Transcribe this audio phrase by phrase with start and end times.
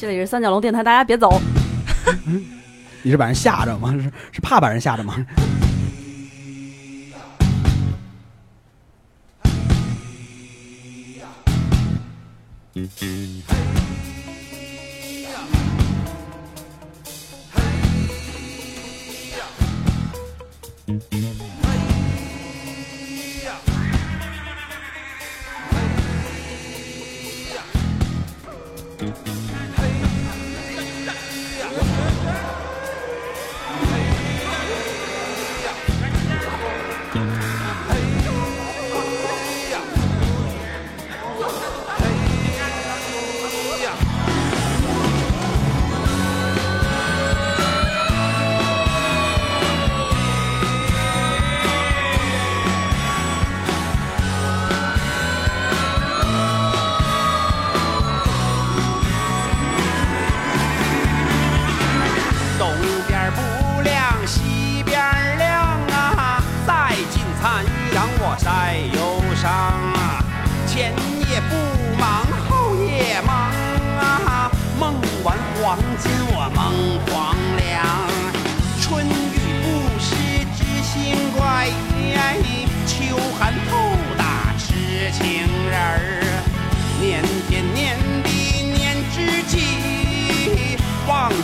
[0.00, 1.28] 这里是三角龙电台，大家别走。
[3.04, 3.92] 你是把人吓着吗？
[3.92, 5.14] 是是怕把人吓着吗？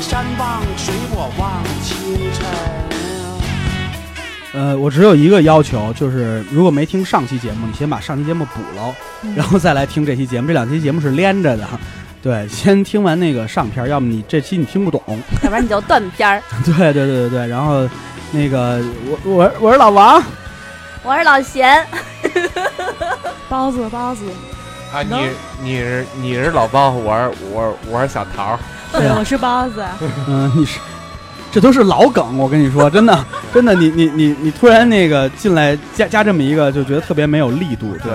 [0.01, 2.47] 山望水我望清晨。
[4.53, 8.95] 呃，我只有一个要求，就是如果没听上期节目，你先把上期节目补了，
[9.37, 10.47] 然后再来听这期节目。
[10.47, 11.69] 这两期节目是连着的，
[12.23, 15.03] 对， 先听完那个上片，要么你这期你听不懂。
[15.43, 16.43] 要不然你就断片儿。
[16.65, 17.87] 对对对对对，然后
[18.33, 20.23] 那个我我我是老王，
[21.03, 21.85] 我是老贤，
[23.51, 24.25] 包子包子，
[24.91, 25.29] 啊，你
[25.63, 28.59] 你是你是老包，我是我我是小桃，
[28.99, 29.85] 对，我是包子。
[30.29, 30.79] 嗯、你是，
[31.53, 38.13] 这都是老梗，我跟你说，真的真的，你你你你突然那个进来加加这么一个，就觉得特别没有力度，对，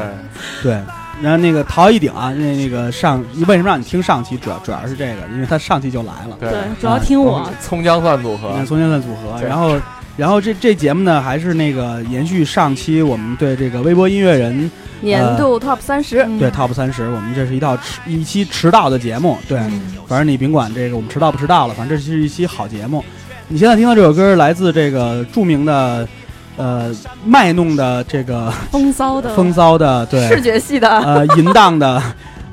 [0.64, 0.82] 对。
[1.22, 4.36] 然后那个陶一鼎啊，那那个上为什么让你听上期？
[4.38, 6.36] 主要主要是这个，因为他上期就来了。
[6.40, 7.48] 对对，主要听我。
[7.62, 9.76] 葱姜蒜组合你看，从前算组合，然后，
[10.22, 16.20] 然后这这节目呢，还是那个延续上期我们对这个微博音乐人年度 top 三十。
[16.20, 16.38] 嗯。
[16.38, 19.82] 对 Top 三十，我们这是一套迟一期迟到的节目，对，嗯。
[20.08, 23.04] 反正你甭管这个我们迟到不迟到了，反正这是一期好节目。
[23.48, 26.08] 你现在听到这首歌来自这个著名的，
[26.56, 26.96] 呃，
[27.26, 30.88] 卖弄的这个 风骚的 风骚的，对，视觉系的。
[30.88, 32.00] 呃，淫荡的，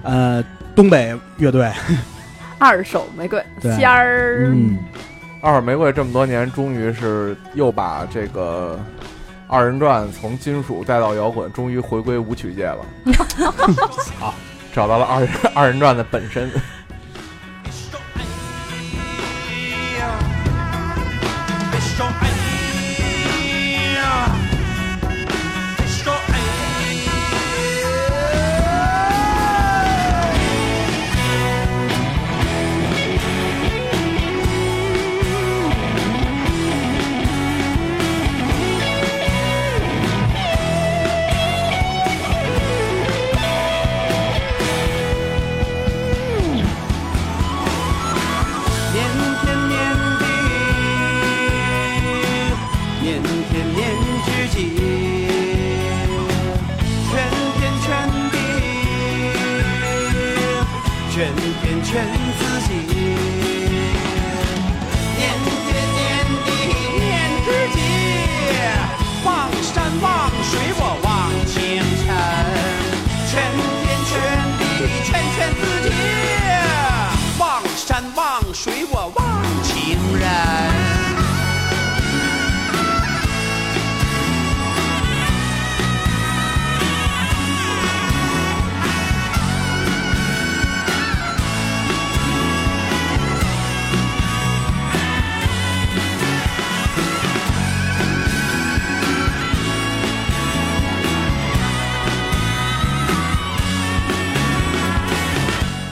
[0.02, 0.42] 呃，
[0.74, 1.70] 东北乐队，
[2.56, 3.76] 二手玫瑰对。
[3.76, 4.78] 仙儿，嗯，
[5.40, 8.78] 二手玫瑰这么多年，终于是又把这个
[9.46, 12.78] 二人转从金属带到摇滚，终于回归舞曲界了。
[14.18, 14.34] 好，
[14.74, 16.50] 找到了二人二人转的本身。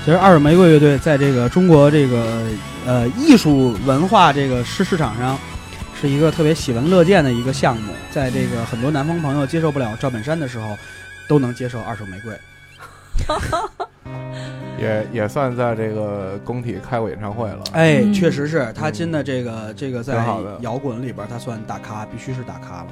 [0.07, 2.47] 其实二手玫瑰乐队在这个中国这个
[2.87, 5.37] 呃艺术文化这个市市场上，
[6.01, 7.93] 是一个特别喜闻乐见的一个项目。
[8.13, 10.79] 在这个很多南方朋友接受不了赵本山的时候，
[11.29, 12.33] 都能接受二手玫瑰。
[14.79, 17.65] 也也算在这个工体开过演唱会了。
[17.73, 20.25] 哎，嗯确实是他真的这个这个在
[20.61, 22.87] 摇滚里边，他算大咖，必须是大咖了。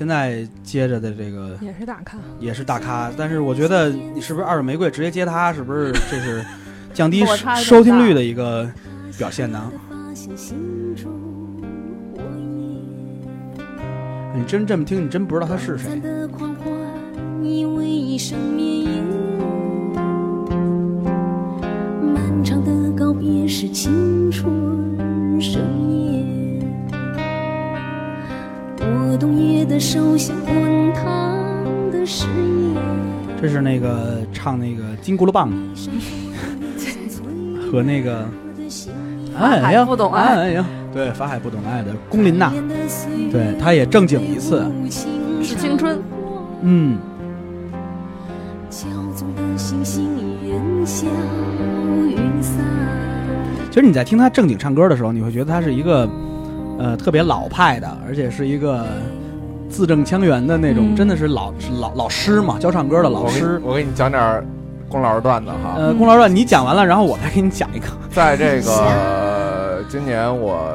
[0.00, 6.42] 对，现在接着的这个也是大咖，也是大咖，但是我觉得你是不是二手玫瑰直接接他，是不是这是
[6.94, 7.22] 降低
[7.62, 8.66] 收听率的一个
[9.18, 9.70] 表现呢。
[14.34, 15.90] 你真这么听，你真不知道他是谁。
[33.40, 35.50] 这是那个唱那个金箍噜棒
[37.70, 38.26] 和那个
[39.38, 40.36] 哎呀不懂爱。
[40.36, 42.52] 哎呀，对，法海不懂爱的龚琳娜，
[43.30, 44.66] 对，她也正经一次，
[45.42, 45.98] 是青春。
[46.62, 46.98] 嗯，
[48.70, 48.84] 骄
[49.14, 50.04] 纵的星星
[50.46, 51.06] 烟消
[52.04, 52.62] 云散。
[53.70, 56.08] 其实你在听他正经唱歌的时候，你会觉得他是一个
[56.78, 58.86] 呃特别老派的，而且是一个
[59.70, 63.60] 字正腔圆的那种，嗯真的是老老老师嘛，教唱歌的老师。
[63.64, 64.44] 我给你讲点儿
[64.88, 65.76] 龚老师段子哈。
[65.78, 67.86] 呃，龚老师，你讲完了，然后我再给你讲一个。
[68.10, 70.68] 在这个今年我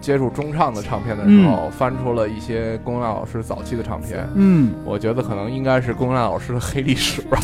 [0.00, 4.28] 接触中唱的唱片的时候，翻出了一些龚亮老师早期的唱片。
[4.34, 7.38] 嗯，我觉得可能应该是龚亮老师的黑历史吧。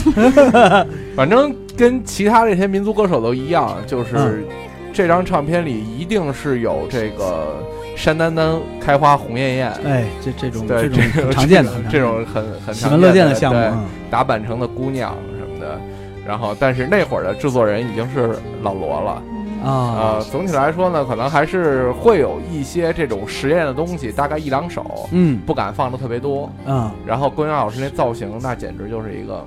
[1.17, 4.45] 反正跟其他这些民族歌手都一样，就是嗯
[4.93, 7.63] 这张唱片里一定是有这个
[7.97, 9.73] 山丹丹开花红艳艳。
[9.85, 13.61] 哎，这这种对，这种常见的，这种很很喜闻乐常见见的项目。
[13.61, 15.81] 对嗯打板城的姑娘什么的。
[16.27, 19.23] 然后，但是那会儿的制作人已经是老罗了。
[19.65, 26.51] 啊呃，，总体来说呢，可能还是会有一些这种实验的东西，大概一两首，嗯不敢放的特别多。
[26.67, 29.47] 嗯，然后郭阳老师那造型，那简直就是一个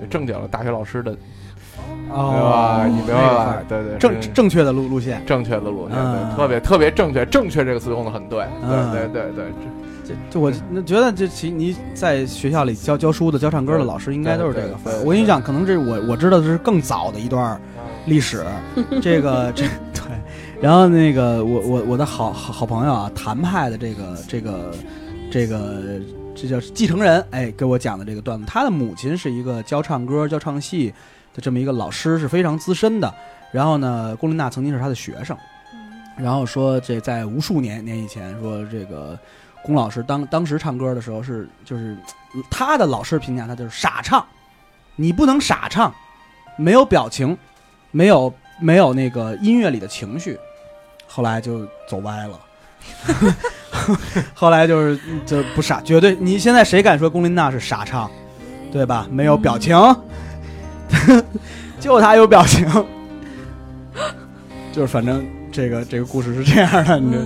[0.00, 1.16] 呃正经的大学老师的，
[2.08, 2.86] 对哦吧？
[2.86, 3.64] 你明白？
[3.68, 5.22] 对对，正正确的路路线。
[5.26, 6.28] 正确的路线，嗯。
[6.28, 8.90] 对，特别特别正确，正确这个词用的很对，嗯。
[8.92, 9.44] 对对对对，
[10.04, 17.60] 这就我那觉得这其你在学校里教教书的、教唱歌的老师应该都是这个我跟你讲，可能这我我知道的是更早的一段
[18.06, 18.44] 历史，
[19.00, 19.64] 这个这
[19.94, 20.02] 对。
[20.60, 24.70] 然后那个我我我的好好好朋友啊，谭派的这个这个
[25.30, 25.82] 这个
[26.34, 30.92] 这叫继承人，哎，给我讲的这个段子，他的母亲是一个教唱歌、教唱戏
[31.34, 33.12] 的这么一个老师，是非常资深的。
[33.52, 35.36] 然后呢，龚琳娜曾经是他的学生，
[36.16, 39.18] 然后说这在无数年年以前，说这个
[39.62, 41.96] 龚老师当当时唱歌的时候是就是
[42.50, 44.24] 他的老师评价他就是傻唱，
[44.96, 45.94] 你不能傻唱，
[46.56, 47.36] 没有表情，
[47.90, 50.38] 没有没有那个音乐里的情绪，
[51.06, 52.40] 后来就走歪了。
[54.34, 58.10] 后来就是就不傻，绝对你现在谁敢说龚琳娜是傻唱，
[58.72, 59.06] 对吧？
[59.10, 59.76] 没有表情，
[61.80, 62.66] 就他有表情，
[64.72, 67.18] 就是反正这个这个故事是这样的，你这。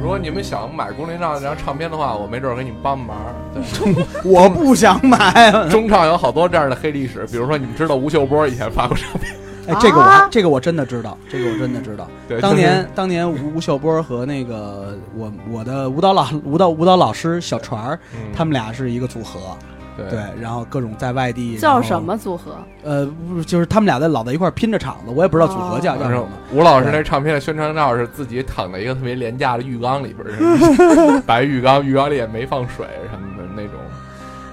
[0.00, 3.16] 如果你们想买龚琳娜那张唱片的话，我没准儿给你们帮帮忙。
[3.52, 5.68] 对， 我不想买。
[5.68, 9.34] 中唱有好多这样的黑历史，比如说你们知道吴秀波以前发过唱片，
[9.66, 12.08] 哎，这个我这个我真的知道，这个我真的知道。
[12.28, 19.58] 对，当就是年当年吴吴秀波和那个我我的舞蹈老舞蹈舞蹈老师小船儿，嗯他们俩是一个组合，
[19.98, 22.00] 对对，然后各种在外地叫什？
[22.02, 22.56] 么组合？
[22.84, 26.28] 呃，不就是他们俩在老在一块儿拼着场子，我也不知道组合叫哦叫什么。
[26.52, 33.74] 吴老师那唱片的宣传照是自己躺在一个特别廉价的浴缸里边儿， 白浴缸，浴缸里也没放水什么的那种。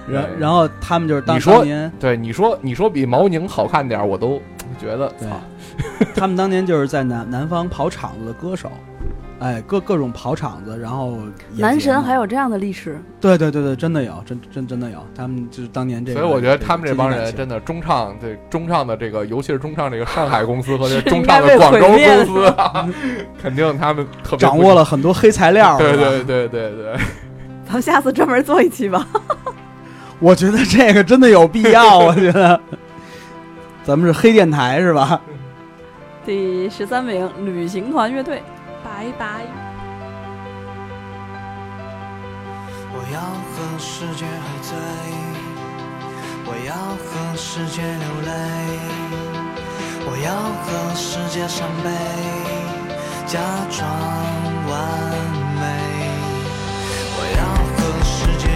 [0.08, 4.40] 然然后他们就是当你说当年对你说，你说比毛宁好看点儿，我都
[4.78, 5.40] 觉得对操，
[6.14, 8.70] 他们当年就是在南南方跑场子的歌手，
[9.38, 11.18] 哎，各各种跑场子，然后
[11.56, 16.20] 男神还有这样的历史，对对对对，真的有，真真真的有，他们就是当年这个。
[16.20, 22.88] 所以我觉得他们这帮人真的中唱，对中唱的这个，尤其是中唱这个上海公司和这是 中唱的广州公司啊，
[23.42, 25.76] 肯定他们特别掌握了很多黑材料。
[25.76, 26.96] 对对对对对，
[27.66, 29.06] 咱们下次专门做一期吧。
[30.18, 32.58] 我觉得这个真的有必要，我觉得。
[33.84, 35.20] 咱们是黑电台是吧？
[36.24, 38.42] 第十三名，旅行团乐队。
[38.96, 39.44] 拜拜。
[42.90, 43.20] 我要
[43.52, 44.72] 和世界喝醉，
[46.46, 46.72] 我要
[47.04, 48.30] 和世界流泪，
[50.06, 50.32] 我要
[50.64, 51.86] 和世界伤悲，
[53.26, 53.38] 假
[53.70, 53.86] 装
[54.66, 54.72] 完
[55.60, 55.62] 美。
[57.18, 57.40] 我要
[57.76, 58.48] 和世界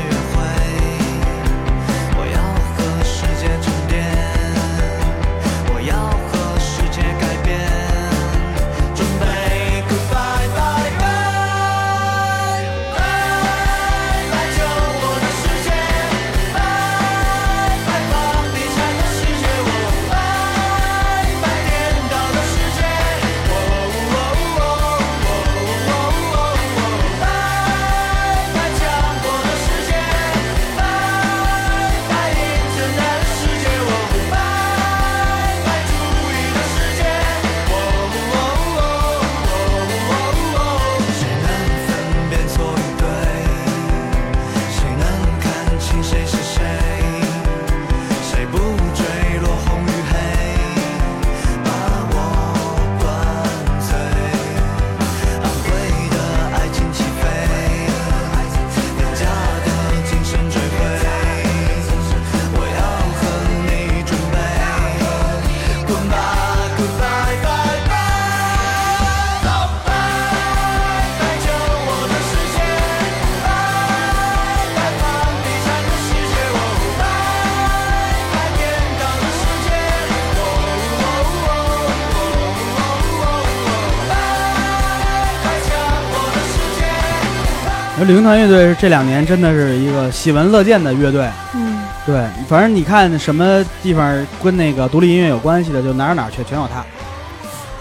[88.00, 91.28] 而旅行团乐队是这两年真的是一个喜闻乐见的乐队。
[91.54, 96.82] 嗯，对，反正你看什么地方跟那个独立音乐有关系的，就哪儿哪儿去全有他。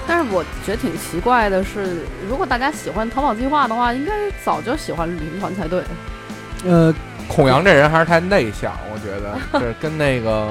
[0.06, 4.12] 但是我觉得挺奇怪的是，如果大家喜欢逃跑计划的话，应该
[4.44, 5.82] 早就喜欢旅行团才对。
[6.66, 6.94] 呃，
[7.30, 10.50] 孔阳这人还是太内向，我觉得 就是跟那个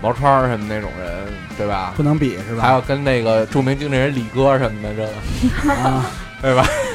[0.00, 1.10] 毛川什么那种人，
[1.56, 1.92] 对吧？
[1.96, 2.62] 不能比是吧？
[2.62, 6.06] 还有跟那个著名经纪人李哥什么的，这个啊，
[6.40, 6.64] 对吧？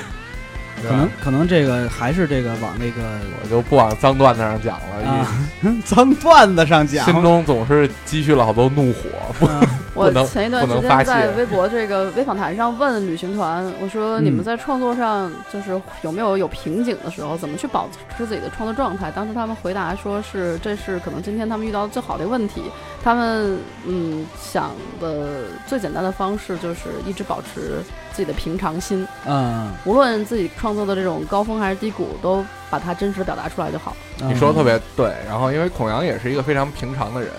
[0.90, 3.02] 可能可能这个还是这个往那个
[3.44, 5.28] 我就不往脏段子上讲了，啊
[5.86, 9.02] 脏段子上讲，心中总是积蓄了好多怒火。
[9.40, 9.62] 不啊
[9.96, 17.88] 我前一段时间在微博这个微访谈上问旅行团，我说嗯你们在创作上就是有没有有瓶颈的时候，怎么去保
[18.18, 19.12] 持自己的创作状态？
[19.12, 22.64] 当时他们回答说是这是可能今天他们遇到的最好的问题。
[23.04, 27.84] 他们嗯想的最简单的方式就是一直保持
[28.14, 33.96] 自己的平常心，嗯，无论自己创作的这种高峰还是低谷，都把它真实地表达出来就好。
[34.18, 37.32] 你说的特别对，然后因为孔阳也是一个非常平常的人，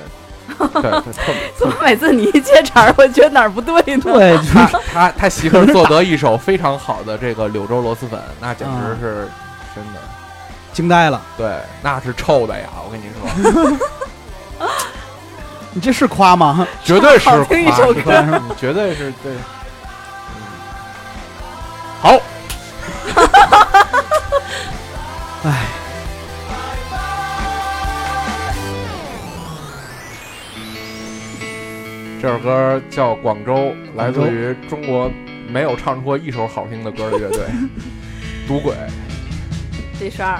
[0.58, 4.02] 对，对特别 怎么每次你一接茬儿，我觉得哪儿不对呢？
[4.02, 9.28] 对，他他他媳妇儿做得一手非常好的这个柳州螺蛳粉，那简直是
[9.74, 10.00] 真的，
[10.72, 12.68] 惊呆了，对，那是臭的呀！
[12.84, 14.68] 我跟你说，
[15.72, 16.66] 你这是夸吗？
[16.82, 19.32] 绝对是好听一首歌夸是吧绝对是对。
[22.04, 22.20] 嗯好，
[25.48, 25.64] 哎，
[32.20, 33.54] 这首歌叫《广州》，
[33.96, 35.10] 来自于中国
[35.50, 37.40] 没有唱出过一首好听的歌的乐队——
[38.48, 38.74] 赌鬼。
[39.98, 40.38] 第十二，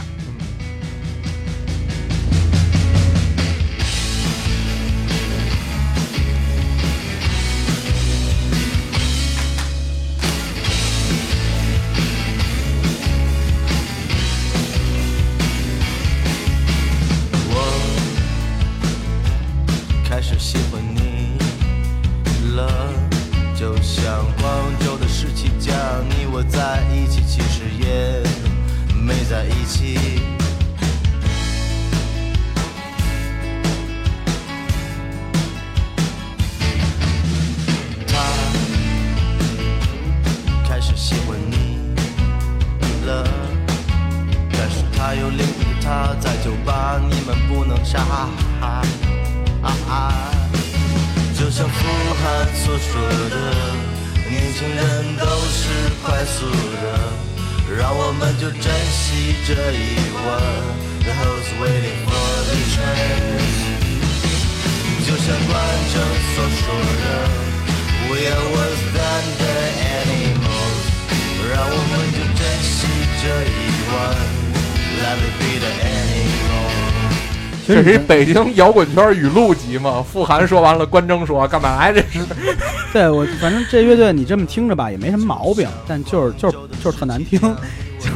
[47.95, 48.01] 不
[48.61, 49.93] 能傻。
[51.39, 51.79] 就像傅
[52.23, 52.23] 汉
[52.55, 52.91] 所说
[53.31, 53.37] 的，
[54.29, 54.81] 年轻人
[55.17, 55.61] 都是
[56.03, 56.47] 快速
[56.83, 56.85] 的，
[57.79, 59.77] 让我们就珍惜这一
[60.25, 60.27] 吻。
[61.05, 63.45] The host waiting for the train，
[65.05, 65.53] 就像观
[65.93, 65.95] 众
[66.35, 66.63] 所说
[67.03, 67.05] 的
[68.09, 69.57] ，We are worse than the
[70.01, 70.81] animals，
[71.53, 72.77] 让我们就珍惜
[73.21, 73.53] 这一
[73.93, 73.95] 吻
[74.99, 76.84] ，Let it be the animal。
[77.66, 80.04] 这是一北京摇滚圈语录集嘛？
[80.06, 81.92] 傅涵说完了，关征说干嘛呀？
[81.92, 82.26] 这是
[82.92, 87.40] 对我反正这乐队你这么听着吧，也没什么毛病，但就是就是就是特难听，
[87.99, 88.11] 就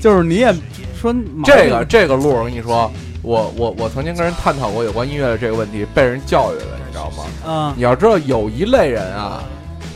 [0.00, 0.54] 就是你也
[1.00, 2.90] 说这个这个路，我跟你说，
[3.22, 7.24] 我我我曾经跟人探讨过有关音乐的这个问题，被人教育了，你知道吗？
[7.46, 9.42] 嗯你要知道，有一类人啊，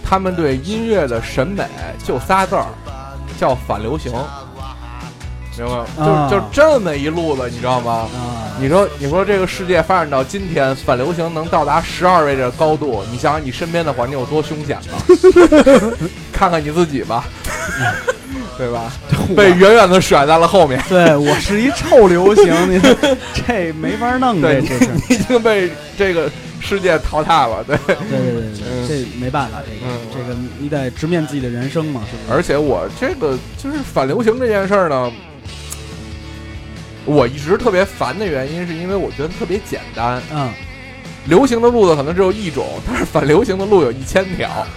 [0.04, 1.64] 他们对音乐的审美
[2.04, 2.66] 就仨字儿，
[3.38, 4.12] 叫反流行，
[5.56, 8.08] 明白就就这么一路子，你知道吗？
[8.58, 14.98] 啊你说，你说这个世界发展到今天，反流行能到达十二位的高度，你想想你身边的环境有多凶险吧？
[16.32, 17.24] 看看你自己吧，
[18.58, 18.92] 对吧？
[19.36, 22.80] 被远远的甩在了后面，对我是一臭流行， 你
[23.46, 26.28] 这没法弄，这对这已经被这个
[26.60, 27.76] 世界淘汰了，对。
[27.86, 32.32] 对对对对，这没办法，这个嗯这个你得直面自己的人生嘛，是不是？
[32.36, 35.12] 而且我这个就是反流行这件事儿呢，
[37.08, 40.20] 我一直特别烦的原因，是因为我觉得特别简单。
[40.30, 40.50] 嗯，
[41.26, 44.48] 流行的路子可能只有一种，但是反流行的路有一千条。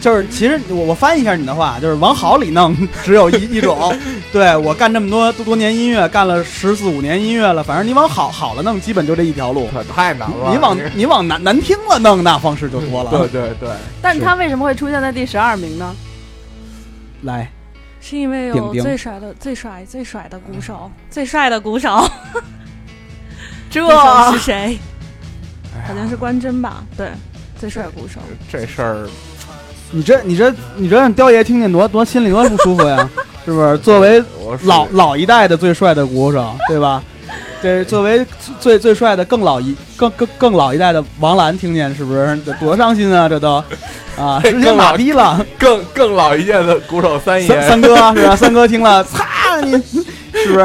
[0.00, 3.96] 就是其实我我翻译一下你的话，就是往好里弄，只有一一种。
[4.32, 9.68] 对我干这么多多多年音乐，干了十四五年音乐了，反正你往好好了弄，基本就这一条路。
[9.72, 10.50] 可太难了。
[10.50, 13.10] 你往你往难难听了弄，那方式就多了。
[13.10, 13.70] 对对对，
[14.02, 15.94] 但是他为什么会出现在第十二名呢？
[17.22, 17.50] 来，
[18.08, 22.08] 是因为有最帅的、最帅、最帅的鼓手，最帅的鼓手，
[23.68, 23.80] 这
[24.30, 24.78] 是谁？
[25.84, 26.84] 好像是关真吧？
[26.96, 27.10] 对，
[27.58, 28.20] 最帅鼓手。
[28.48, 29.08] 这事儿
[29.90, 32.96] 你这你这你这让雕爷听见多多心里多不舒服呀，
[33.44, 33.76] 是不是？
[33.78, 34.22] 作为
[34.62, 37.02] 老老一代的最帅的鼓手，对吧？
[37.62, 38.24] 这作为
[38.60, 43.28] 最最帅的更老一更更更老一代的王兰听见是不是这多伤心啊？
[43.28, 43.62] 这都
[44.16, 45.44] 啊， 直接马逼了。
[45.58, 48.36] 更更老一届的鼓手三爷，三三哥是吧？
[48.36, 49.72] 三哥听了，擦你，
[50.32, 50.64] 是不是？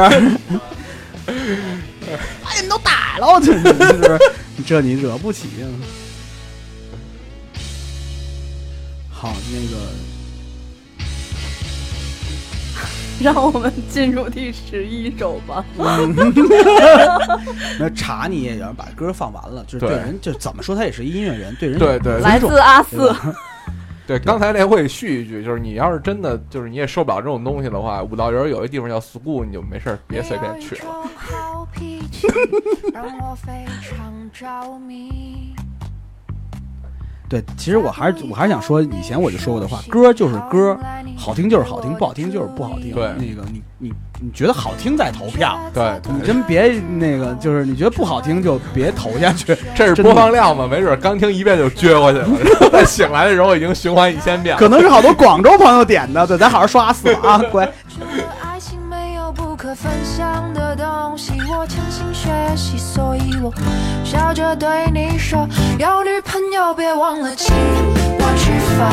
[2.44, 4.18] 把你们都打了，这是不是？
[4.66, 5.66] 这你惹不起啊！
[9.10, 9.76] 好，那个
[13.22, 15.64] 让我们进入第十一首吧。
[17.78, 23.14] 那查你也要把歌放完了，就是对对人，就怎么说他也是一音乐人，对人对对来自阿四，
[24.06, 30.84] 对，刚才那会续一句，就是你要是真的就是你也受不了这种东西的话，五道营有一地方叫 school，你就没事儿别随便去了。
[31.14, 32.26] 好脾气，
[32.92, 35.54] 让我非常着迷。
[37.32, 40.78] 对，其实我还是我还是想说，以前我就说过的话，歌就是歌，
[41.16, 42.92] 好听就是好听，不好听就是不好听。
[42.92, 49.56] 对那个你你你觉得好听再投票，对，你真别那个，就是你觉得不好听就别投下去。
[49.74, 54.60] 这是播放量嘛，没准刚听一遍就撅过去了，醒来的时候已经循环一千遍了。
[54.60, 57.64] 可能是好多广州朋友点的，对，咱好好刷死了啊，乖。
[58.44, 63.52] 爱情没有不可分享的东西，我强行学习，所以我
[64.02, 65.46] 笑着对你说，
[65.78, 68.90] 有女朋友别忘了请我吃饭，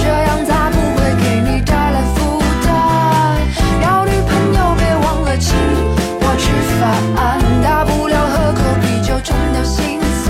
[0.00, 3.38] 这样才不会给你带来负担。
[3.82, 5.54] 有女朋友别忘了请
[6.18, 6.50] 我吃
[6.80, 6.82] 饭，
[7.62, 10.26] 大不了喝口啤酒冲掉心酸。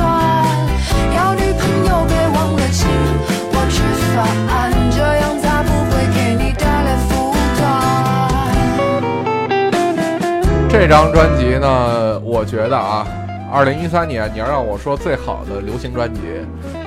[1.14, 2.86] 有女朋友别忘了请
[3.52, 3.80] 我吃
[4.12, 4.26] 饭，
[10.72, 13.06] 这张专辑呢，我觉得啊，
[13.52, 16.20] 二零一三年你要让我说最好的流行专辑，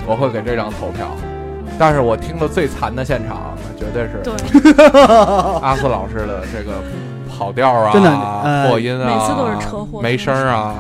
[0.08, 1.08] 我会给这张投票。
[1.78, 4.34] 但是我听的最惨的现场，绝对是对，
[5.62, 6.74] 阿四老师的这个
[7.30, 10.74] 跑调啊，真的呃破音啊，每次都是车祸没声儿啊。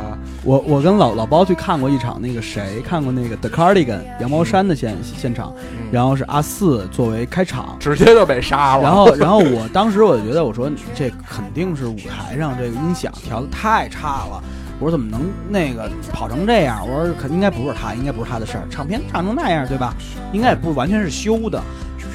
[0.46, 7.76] 我我跟老老包去看过一场那个谁，看过那个 The Cardigan 羊毛衫的现现场，嗯然后是阿四作为开场。
[7.80, 8.84] 直接就被杀了。
[8.84, 14.44] 然后，然后我 当时我就觉得，我说这肯定是舞台上这个音响调的太差了。
[14.78, 16.88] 我说怎么能那个跑成这样？
[16.88, 18.68] 我说肯应该不是他，应该不是他的事儿。
[18.70, 19.96] 唱片唱成那样，对吧？
[20.32, 21.60] 应该也不完全是修的。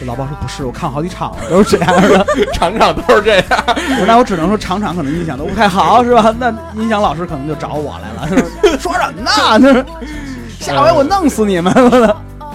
[0.00, 2.26] 这老包说不是，我看好几场了，都是这样的。
[2.54, 3.44] 场场都是这样。
[3.66, 6.34] 我 说那我只能说场场可能音响都不太好，是吧？
[6.38, 8.28] 那音响老师可能就找我来了，
[8.78, 9.30] 说说什么呢？
[9.30, 9.84] 他 说
[10.58, 11.72] 下回我弄死你们！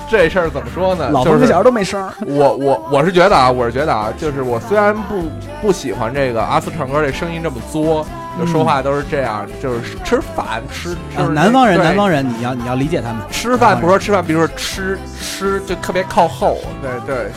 [0.09, 1.09] 这事儿怎么说呢？
[1.09, 2.07] 老就是冯小都没声。
[2.27, 5.23] 我我我是觉得啊，我是觉得啊，就是我虽然不
[5.61, 8.05] 不喜欢这个阿斯唱歌这声音这么作，
[8.39, 13.21] 就说话都是这样，就是吃饭吃就是啊南方人，南方人，你要你要理解他们。
[13.31, 17.31] 吃饭不说吃饭，比如说吃吃就特别靠后，对对。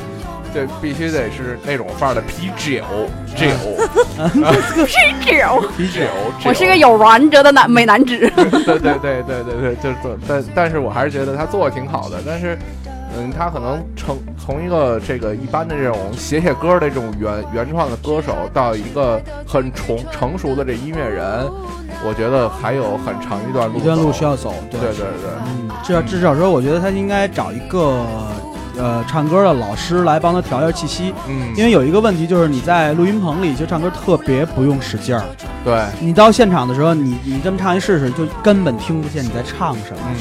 [0.51, 2.83] 对，必须得是那种范儿的啤酒，
[3.37, 3.47] 酒
[4.87, 6.01] 是酒，啤酒。
[6.47, 8.17] 我是个有原则的男美男子。
[8.35, 12.59] 对对对对对对，就是做，但但是我还是觉得他做的挺好的，但是，
[13.19, 21.45] 嗯，他可能成从一个这个一般的这种写写歌的这种原原创的歌手，到一个很成成熟的这音乐人，
[22.07, 24.25] 我觉得还有很长一段路，一段路需。
[24.25, 24.79] 要走，对。
[24.79, 28.05] 对对对，嗯，至少至少说，我觉得他应该找一个
[28.77, 35.25] 呃唱歌的老师来帮他调一下气息，嗯，因为有一个问题就是你在录音棚里其实唱歌特别不用使劲儿，
[35.65, 39.99] 对，你到现场的时候，你你这么唱一试试，就根本听不见你在唱什么。
[40.09, 40.17] 嗯，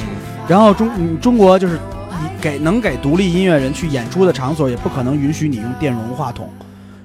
[0.48, 1.78] 然后中嗯中国就是
[2.22, 6.50] 你给能给独立音乐人去演出的场所，也不可能允许你用电容话筒，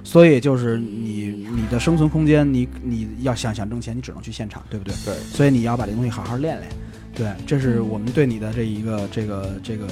[0.03, 4.93] 所以就是你你的生存空间，你你要想想挣钱，你只能去现场，对不对？
[5.05, 6.69] 对，所以你要把这东西好好练练。
[7.15, 9.85] 对，这是我们对你的这一个这个这个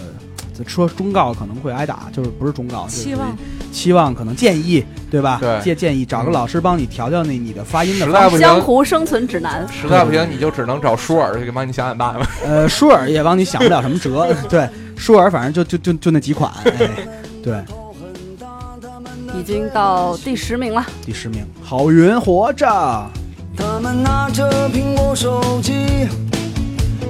[0.66, 3.38] 说忠告可能会挨打，就是不是忠告，就是期望
[3.72, 5.38] 期望可能建议，对吧？
[5.40, 8.40] 对建建议找个嗯老师帮你调调那你的发音的实在不方式。
[8.40, 9.68] 江，湖生存指南。
[9.72, 12.28] 实在不行，你就只能找舒尔去帮你想想办法。
[12.44, 14.68] 呃，舒尔也帮你想不了什么辙， 对，
[15.02, 16.72] 舒尔反正就就就就那几款，哎，
[17.42, 17.60] 对，
[19.34, 22.68] 已经到第十名了，第十名，郝云活着，
[23.58, 26.08] 他们拿着苹果手机，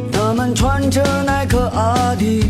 [0.10, 2.46] 他们穿着耐克阿迪，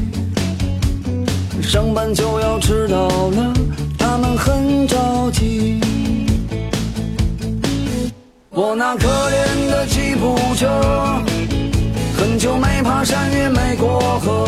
[1.59, 3.51] 上班就要迟到了，
[3.97, 5.81] 他们很着急。
[8.51, 10.69] 我那可怜的吉普车，
[12.15, 14.47] 很久没爬山也没过河，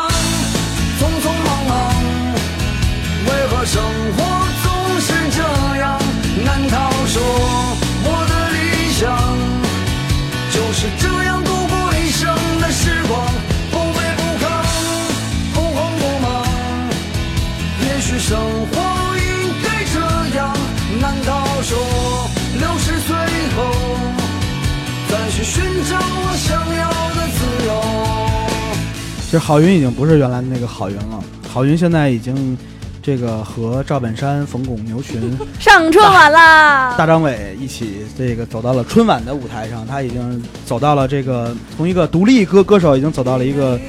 [29.31, 32.57] 其实郝云已经不是原来的那个郝云了，郝云现在已经
[33.01, 35.21] 这个和赵本山、冯巩、牛群、
[35.57, 36.95] 上春晚啦！
[36.97, 43.79] 大张伟一起这个走到了春晚的舞台上，他已经走到了这个从一个独立歌歌手，已经走到了一个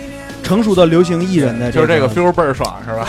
[0.44, 3.09] 成熟的流行艺人的、就是这个个 feel 倍儿爽，是吧？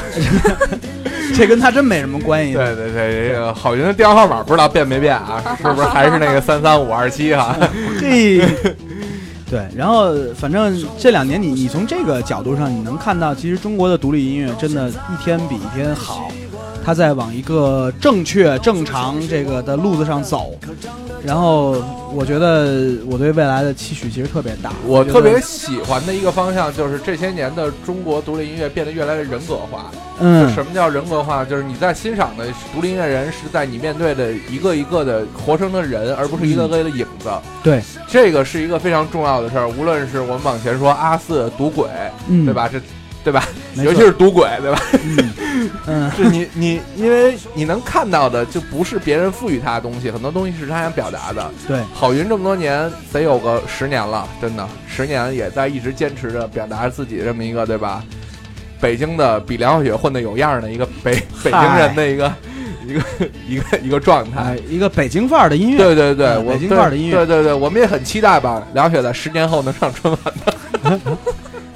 [1.37, 2.53] 这跟他真没什么关系。
[2.55, 5.55] 对对对，这个郝云的电话号码不知道变没变啊？
[5.61, 7.55] 是不是还是那个三三五二七哈？
[8.01, 8.39] 嘿，
[9.53, 16.31] 对，然后反正这两年你你从这个角度上，你能看到，其实中国的独立音乐真的一天比一天好，
[16.83, 20.53] 它在往一个正确、正常这个的路子上走。
[21.25, 21.81] 然后
[22.13, 29.89] 我觉得我对未来的期许其实特别大，我特别喜欢的一个方向就是这些年的中国独立音乐变得越来越人格化。
[30.19, 31.45] 嗯，什么叫人格化？
[31.45, 37.29] 就是你在欣赏的独立音乐人是在你面对的一个一个的活生的人，而不是一个个的影子。
[37.63, 39.67] 对，这个是一个非常重要的事儿。
[39.69, 41.87] 无论是我们往前说阿四、赌鬼，
[42.27, 42.53] 嗯，对？
[42.53, 42.67] 吧？
[42.67, 42.81] 这
[43.23, 43.47] 对吧？
[43.77, 44.81] 尤其是赌鬼，对吧？
[45.87, 51.51] 嗯， 是你你，因为你能看到的就不是别人赋予他的东西，很多东西是他想表达的。
[51.67, 58.03] 对，郝云这么多年，得有个十年了，真的十年也在一直坚持着表达自己这么一个，对吧？
[58.81, 62.33] 北京的比梁晓雪混的有样的一个北北京人的一个
[62.85, 63.01] 一个
[63.47, 70.99] 一个一个状态哎。，一个北京范儿的音乐，对对对，北京范儿的音乐对对对，我们也很期待吧，梁雪在十年后能上春晚。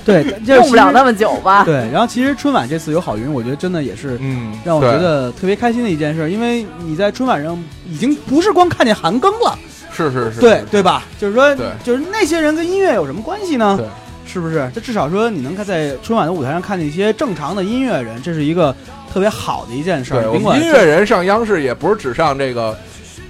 [0.08, 0.24] 对，
[0.56, 1.66] 用不了那么久吧。
[1.66, 9.60] 对，然后其实春晚这次有郝云，我觉得真的也是，嗯，让我觉得特别开心的一件事，因为你在春晚上已经不是光看见韩庚了，
[9.92, 11.04] 是是是，对对吧？
[11.20, 13.76] 就是说，就是那些人跟音乐有什么关系呢？
[13.78, 13.86] 对，
[14.26, 14.72] 是不是？
[14.74, 18.74] 这至少说你能看在春晚的舞台上看见一些正常的音乐人，这是一个
[19.14, 20.14] 特别好的一件事。
[20.14, 22.78] 对，我音乐人上央视也不是只上这个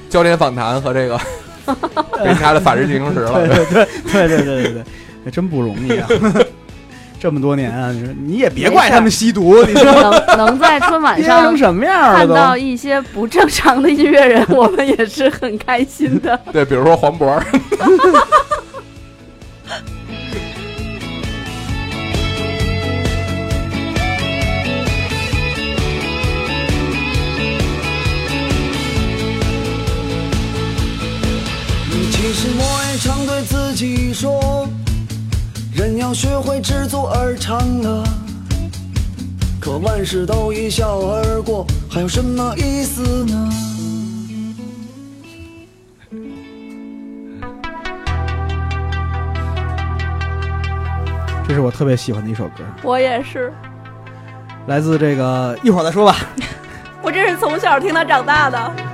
[0.09, 1.19] 焦点访谈和这个。
[1.67, 4.83] 其他的法制进行时了，对对对对对对对，
[5.25, 6.07] 还真不容易啊。
[7.19, 12.55] 这么多年啊，你说你也别怪他们吸毒，你说能能在春晚上成什么样了看到？
[12.55, 16.39] 一些不正常的音乐人，我们也是很开心的。
[16.53, 17.41] 对，比如说黄渤，
[31.89, 34.69] 你其实我也常对自己说，
[35.77, 38.03] 人要学会知足而常乐。
[39.61, 43.49] 可万事都一笑而过，还有什么意思呢？
[51.47, 53.53] 这是我特别喜欢的一首歌，我也是，
[54.65, 56.15] 来自这个一会儿再说吧。
[57.03, 58.86] 我这是从小听他长大的。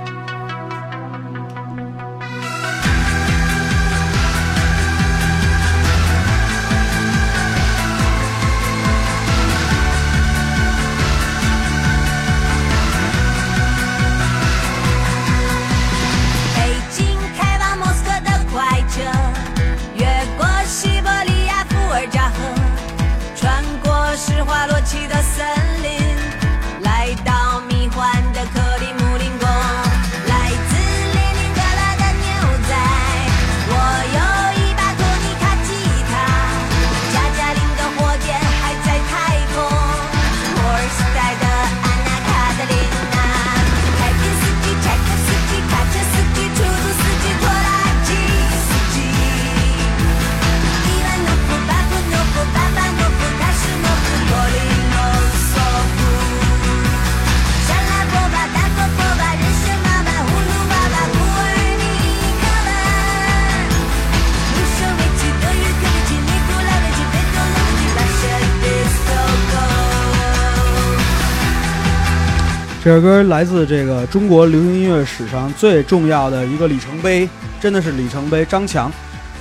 [72.84, 77.26] 这首歌来自这个中国流行音乐史上最重要的一个里程碑，
[77.58, 78.44] 真的是里程碑。
[78.44, 78.92] 张强，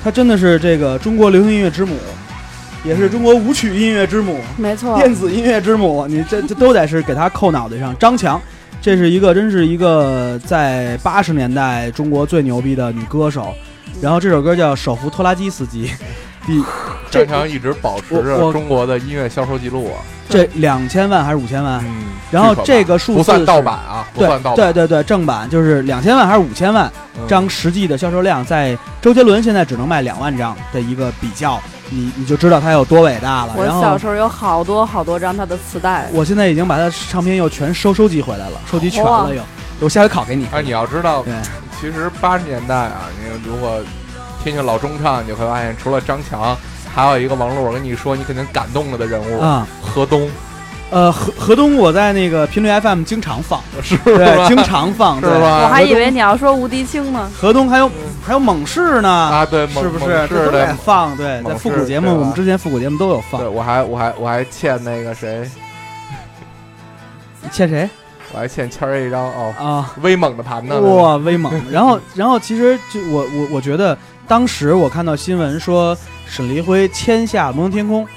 [0.02, 1.98] 他真的是这个中国流行音乐之母，
[2.86, 4.40] 也是中国舞曲音乐之母。
[4.56, 7.94] 没错， 电子音乐之母，你这这都得是给他扣脑袋上。
[8.00, 8.42] 张强，
[8.82, 13.54] 这是一个真是一个在八十年代中国最牛逼的女歌手。
[14.02, 15.88] 然后这首歌叫《手扶拖拉机司机》，
[16.48, 16.64] 第
[17.12, 20.00] 张强一直保持着中国的音乐销售记录啊。
[20.34, 21.80] 这两千万还是五千万？
[21.86, 24.56] 嗯，然后这个数字不算盗版啊，不对算盗版。
[24.56, 33.54] 对对对，正版就是两千万还是五千万嗯张实际的销售量，在周杰伦现在只能卖两万张的一个比较，你你就知道他有多伟大了。
[33.56, 39.42] 我小时候有好多好多张他的磁带，我现在已经把他唱片又全收收集回来了，收集全了又。
[39.80, 40.48] 我下回拷给你。
[40.52, 41.34] 哎，你要知道，对，
[41.80, 43.80] 其实八十年代啊，你如果
[44.44, 46.56] 听听老中唱，你就会发现，除了张强，
[46.94, 50.30] 还有一个王璐，我跟你说，你肯定感动了的人物，啊，河东，
[50.92, 54.48] 呃，河河东我在那个频率 FM 经常放，是对，吧？
[54.48, 55.40] 经常放，对是？
[55.40, 55.64] 吧？
[55.64, 57.30] 我还以为你要说吴迪清呢。
[57.40, 57.90] 河东还有
[58.24, 60.06] 还有猛士呢，啊，对，是不是？
[60.06, 63.48] 猛猛这都放，对，在复古节目，我们之前复古节目都有放对。
[63.50, 65.50] 我还我还我还欠那个谁，
[67.52, 67.90] 欠谁
[68.34, 69.92] 我还欠谦儿一张哦，啊？
[70.02, 70.80] 威猛的盘呢。
[70.80, 71.52] 哇， 威猛！
[71.72, 75.96] 然后，然后其实就我我我觉得，当时我看到新闻说
[76.28, 78.08] 沈黎辉签下摩登天空，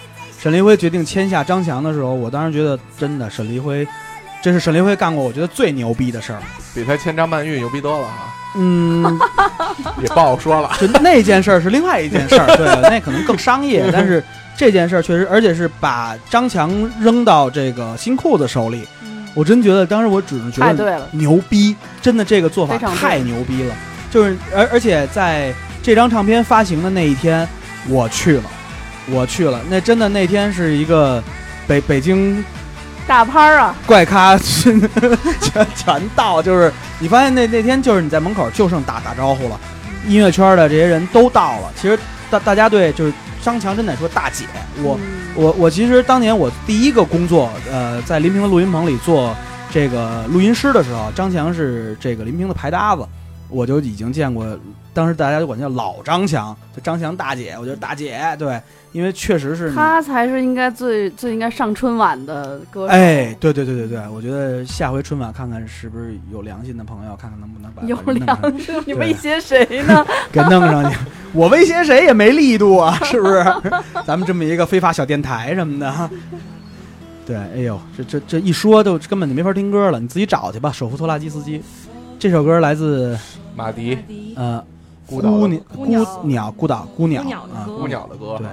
[0.41, 3.87] 沈黎辉决定签下张强的时候，我当时觉得真的沈黎辉，
[4.43, 6.41] 这是沈黎辉干过我觉得最牛逼的事儿。
[6.75, 9.19] 比他签张曼玉牛逼多了哈，嗯，
[10.03, 10.71] 也不好说了。
[10.81, 14.23] 就那件事儿是另外一件事儿， 对，那可能更商业，但是
[14.57, 18.87] 这件事儿确实，而且是把张强扔到这个新裤子手里，
[19.35, 23.75] 我真觉得当时我只是觉得牛逼，真的这个做法太牛逼了。
[24.11, 27.47] 就是而而且在这张唱片发行的那一天，
[27.89, 28.45] 我去了，
[29.11, 29.61] 我去了。
[29.69, 31.23] 那真的那天是一个
[31.67, 32.45] 北北京
[33.07, 34.81] 大拍儿啊，怪咖 全
[35.41, 39.59] 全全到，就是你发现那那天就是你在门口就剩打打招呼了，
[40.07, 41.73] 音乐圈的这些人都到了。
[41.81, 41.99] 其实
[42.31, 44.45] 大大家对就是张强真得说大姐，
[44.83, 44.99] 我。
[45.01, 49.37] 嗯我我其实当年我第一个工作，呃，在林平的录音棚里做
[49.71, 53.07] 这个录音师的时候，张强是这个林平的牌搭子，
[53.49, 54.47] 我就已经见过。
[54.93, 58.59] 当时大家就管叫老张强，就张强大姐，我觉得大姐对，
[58.93, 62.93] 因为确实是她才是应该最最应该上春晚的歌手。
[62.95, 70.03] 哎，对对对对对，我觉得下回春晚看看是不是有良心的朋友，看看能不能把 有良心，你威胁谁呢？
[70.33, 70.97] 给弄上去。
[71.35, 73.45] 我威胁谁也没力度啊，是不是？
[74.07, 76.11] 咱们这么一个非法小电台什么的。
[77.27, 80.73] 对，哎呦，这这这一说都根本就没法听歌了，你自己找去吧。
[80.73, 81.61] 手扶拖拉机司机，
[82.19, 83.17] 这首歌来自
[83.55, 83.99] 马迪
[84.37, 84.65] 呃
[85.07, 86.51] 孤岛孤鸟。
[86.53, 88.49] 孤岛孤鸟孤鸟的啊，歌孤鸟的歌，对，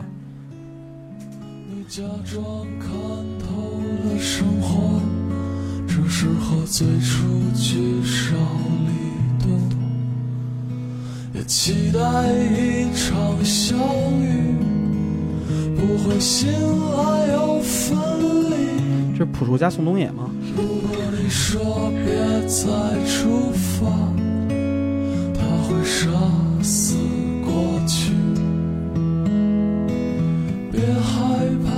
[1.70, 2.44] 你假装
[2.80, 2.90] 看
[3.40, 5.00] 透了生活，
[5.88, 8.36] 只是和最初聚少
[8.86, 8.92] 离
[9.44, 9.50] 多，
[11.34, 12.00] 也期待
[12.34, 13.80] 一场相
[14.22, 14.58] 遇，
[15.78, 17.98] 不会醒来又分
[18.50, 18.54] 离。
[19.14, 20.30] 这是朴树加宋冬野吗？
[20.58, 22.16] 如果你说别
[22.48, 22.66] 再
[23.06, 23.86] 出发，
[25.36, 26.10] 他会杀
[26.64, 26.96] 死
[27.46, 28.12] 过去。
[30.72, 31.70] 别害怕，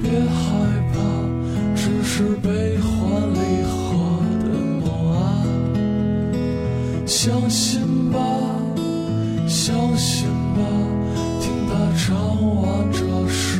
[0.00, 0.46] 别害
[0.94, 0.96] 怕，
[1.74, 2.88] 只是悲欢
[3.34, 3.74] 离合
[4.44, 4.46] 的
[4.80, 5.18] 梦啊！
[7.06, 7.80] 相信
[8.12, 8.20] 吧，
[9.48, 10.60] 相信吧，
[11.40, 12.14] 听他唱
[12.62, 13.57] 完这首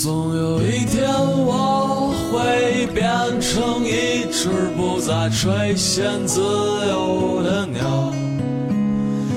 [0.00, 3.04] 总有一天我会变
[3.40, 8.12] 成一只不再垂涎自由的鸟，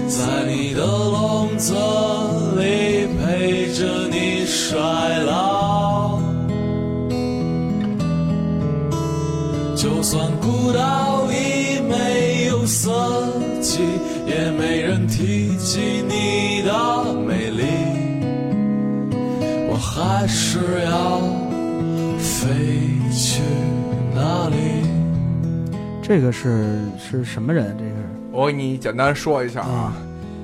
[0.07, 1.73] 在你的笼子
[2.59, 4.77] 里陪着你衰
[5.25, 6.19] 老。
[9.75, 12.91] 就算孤岛已没有色
[13.63, 13.81] 彩，
[14.27, 17.10] 也没人提及你的。
[20.03, 21.19] 还是要
[22.17, 22.47] 飞
[23.11, 23.43] 去
[24.15, 24.55] 哪里？
[26.01, 27.77] 这个是是什么人？
[27.77, 29.93] 这个是我给你简单说一下啊啊，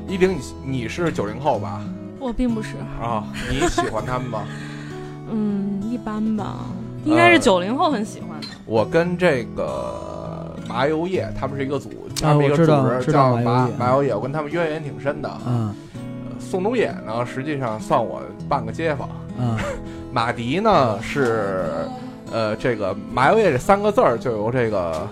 [0.07, 1.81] 一零，你你是九零后吧？
[2.19, 4.43] 我并不是，啊，你喜欢他们吗？
[5.31, 6.57] 嗯，一般吧，
[7.03, 8.47] 应该是九零后很喜欢的。
[8.63, 11.89] 我跟这个麻油叶他们是一个组，
[12.21, 15.41] 他们一个组叫麻麻油叶麻油叶，我跟他们渊源挺深的。
[15.47, 15.73] 嗯
[16.39, 19.09] 宋冬野呢，实际上算我半个街坊。
[19.39, 19.57] 嗯
[20.11, 21.65] 马迪呢是，
[22.31, 25.07] 呃，这个麻油叶这三个字儿就由这个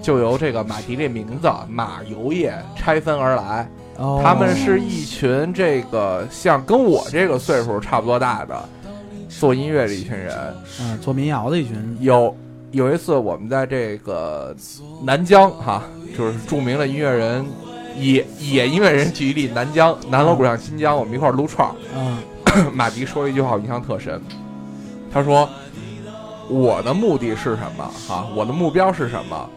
[0.00, 3.68] 就由这个马迪这名字马油叶拆分而来。
[3.98, 8.68] 哦，他们是一群这个像跟我这个岁数差不多大的
[9.28, 10.36] 做音乐的一群人。
[10.80, 12.36] 嗯做民谣的一群有
[12.72, 14.54] 有一次我们在这个
[15.02, 15.82] 南疆哈，
[16.16, 17.44] 就是著名的音乐人
[17.96, 21.72] 野野音乐人聚集地南疆南锣鼓巷新疆，我们一块儿撸串儿。
[21.98, 22.18] 啊
[22.72, 24.20] 马迪说一句话，我印象特深。
[25.12, 25.48] 他说
[26.48, 27.90] ：“我的目的是什么？
[28.08, 29.50] 哈，我的目标是什么？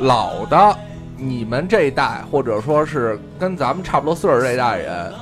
[0.00, 0.76] 老的
[1.16, 5.12] 你们这一代，或者说是跟咱们差不多岁数这一代人，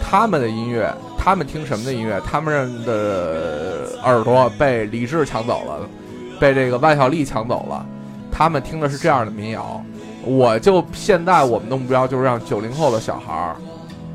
[0.00, 2.20] 他们的音乐，他们听什么的音乐？
[2.20, 5.88] 他们的耳朵被李志抢走了，
[6.40, 7.84] 被这个万晓利抢走了，
[8.30, 9.82] 他们听的是这样的民谣。
[10.24, 13.56] 我就现在我们的目标就是让九零后的小孩儿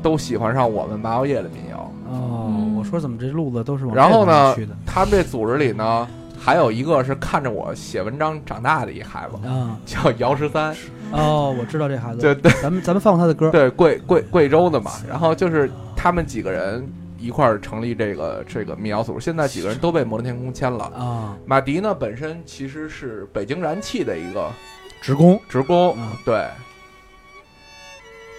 [0.02, 1.65] 都喜欢上我们麻药叶的民谣。”
[2.08, 6.06] 哦，我说怎么这路子都是往然后呢去的，他们这组织里呢，
[6.38, 9.78] 还有一个是看着我写文章长大的一孩子，啊。
[9.84, 10.74] 叫姚十三。
[11.12, 12.50] 哦，我知道这孩子，对对。
[12.62, 14.90] 咱们咱们放过他的歌，对，贵贵贵州的嘛。
[15.08, 16.86] 然后就是他们几个人
[17.18, 20.84] 一块儿成立这个这个民谣组，现在几个人都被摩登天空签了。
[20.96, 24.50] 啊，马迪呢本身其实是北京燃气的一个
[25.00, 26.44] 职工，职工，嗯对。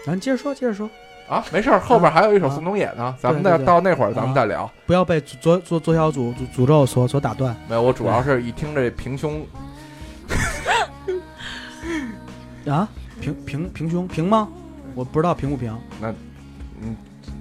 [0.06, 0.90] 咱接着说，接着说，
[1.30, 4.70] 啊，没事儿，后边还有一首啊宋冬野呢，咱们再到那会儿咱们啊再聊。
[4.86, 9.46] 不要被左左左小诅诅诅咒所所打断没有，我主要是一听这平胸，
[12.68, 12.88] 啊！
[13.20, 14.48] 平平平胸平吗？
[14.96, 15.76] 我不知道平不平。
[16.00, 16.14] 那
[16.82, 16.96] 嗯，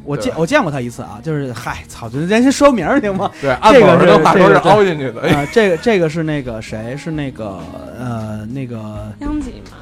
[0.07, 3.31] 我见我见过他一次啊，就是嗨，操，就咱先说名儿行吗？
[3.40, 5.21] 对，按这个是某人的话说是凹进去的。
[5.23, 6.97] 哎啊，这个这个是那个谁？
[6.97, 7.59] 是那个
[7.99, 9.12] 呃那个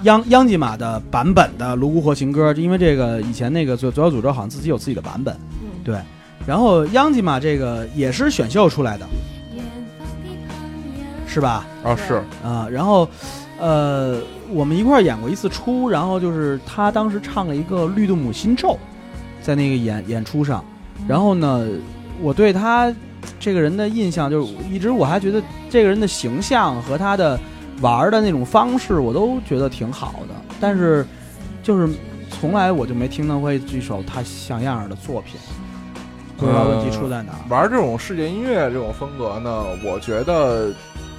[0.02, 5.96] 央吉玛的版本的《泸沽河情歌》，因为这个以前那个左左小诅咒好像自己有自己的版本，嗯，对。
[6.46, 9.06] 然后央吉玛这个也是选秀出来的，
[11.26, 11.66] 是吧？
[11.82, 13.08] 啊，是啊，然后，
[13.58, 14.18] 呃，
[14.50, 18.68] 我们一块儿演过一次出，然后就是他当时唱了一个《绿度母心咒》，
[19.44, 20.64] 在那个演演出上，
[21.06, 21.68] 然后呢，
[22.22, 22.90] 我对他
[23.38, 27.38] 这个人的印象就是一直我还觉得这个人的形象和他的
[27.82, 31.06] 玩儿的那种方式，我都觉得挺好的，但是
[31.62, 31.92] 就是
[32.30, 35.38] 从来我就没听到过一首他像样的作品，
[36.38, 37.38] 不知道问题出在哪儿。
[37.50, 40.72] 玩这种世界音乐这种风格呢，我觉得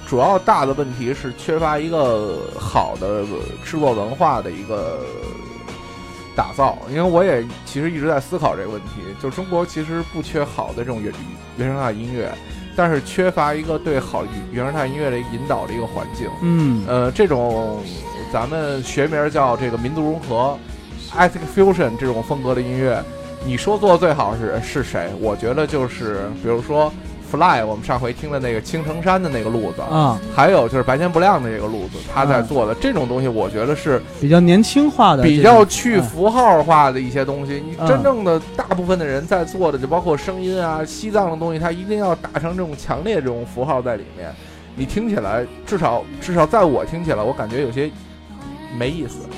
[0.08, 3.24] 主要大的问题是缺乏一个好的
[3.64, 4.98] 制作文化的一个
[6.36, 6.78] 打造。
[6.90, 11.12] 因为我也其实一直在思考这个问题，就中国其实不缺好的这种原
[11.56, 12.30] 原生态音乐，
[12.76, 16.28] 但是缺乏一个对好原生态音乐的引导的一个环境。
[16.42, 17.82] 嗯呃，这种
[18.32, 20.56] 咱们学名叫这个民族融合
[21.12, 23.02] （ethnic fusion） 这种风格的音乐，
[23.44, 25.10] 你说做的最好是是谁？
[25.20, 26.92] 我觉得就是比如说
[27.30, 37.62] Fly，我们上回听的那个青城山的那个路子，啊，还有就是白天不亮的这个路子，他在啊做的这种东西，我觉得是比较年轻化的，比较去哎符号化的一些东西。
[37.66, 44.32] 你嗯真正的大部分的人在做的，就包括声音啊、西藏的东西，它一定要打成这种强烈这种符号在里面。
[44.74, 47.90] 你听起来，至少至少在我听起来，我感觉有些
[48.78, 49.28] 没意思。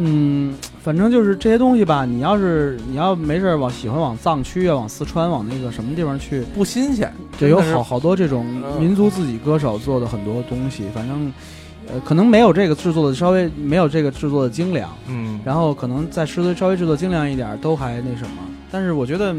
[0.00, 2.04] 嗯，反正就是这些东西吧。
[2.04, 10.84] 你要是你要没事儿往喜欢往藏区啊，往四川，往那个什么地方去，不新鲜，就有好好多这种嗯民族自己歌手做的很多东西。
[10.94, 11.32] 反正，
[11.88, 18.42] 呃，可能没有这个制作的稍微没有这个制作的精良，嗯，然后可能再稍微稍微制作精良一点都还那什么。
[18.70, 19.34] 但是我觉得，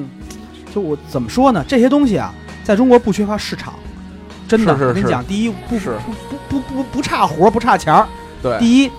[0.73, 1.63] 就我怎么说呢？
[1.67, 3.73] 这些东西啊，在中国不缺乏市场，
[4.47, 4.73] 真的。
[4.73, 8.07] 是是是我跟你讲，第一不是不不不不不差活，不差钱儿。
[8.41, 8.89] 对第一，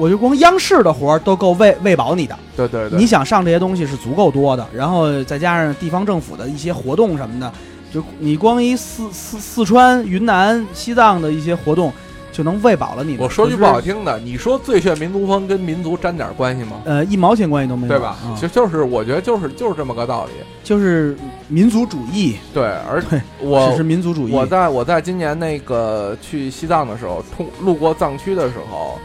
[0.00, 2.34] 我就光央视的活儿都够喂喂饱你的。
[2.56, 7.52] 对对对，你想上这些东西是足够多的，然后再加上地方政府的一些活动什么的，
[7.92, 11.92] 就你光一四四四川、云南、西藏的一些活动，
[12.32, 16.80] 就能喂饱了你我说句不好，听的，你说最炫民族风跟民族沾点关系吗？
[16.86, 18.16] 呃，一毛钱关系都没有，对吧？
[18.24, 20.30] 啊其实就是我觉得就是就是这么个道理。
[20.64, 21.14] 就是
[21.48, 24.32] 民族主义，对，而对我只是民族主义。
[24.32, 28.98] 我在我在今年那个去西藏的时候，通路过藏区的时候，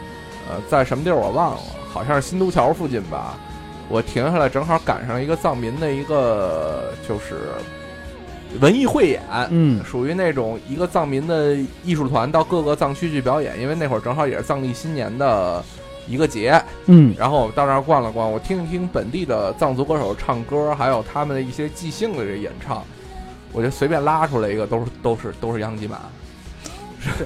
[0.48, 1.60] 呃，在什么地儿我忘了，
[1.92, 3.34] 好像是新都桥附近吧。
[3.88, 7.42] 我停下来，正好赶上一个藏民的一个就是
[8.60, 15.64] 文艺汇演，嗯属于那种一个藏民的艺术团到各个藏区去表演，因为那会儿正好也是藏历新年的
[16.08, 22.82] 一个节，嗯然后我到那儿逛了逛，我听一听本地的藏族歌手唱歌，还有他们的一些即兴的这演唱，
[23.52, 26.25] 我就随便拉出来一个，都是都是都是央吉玛，是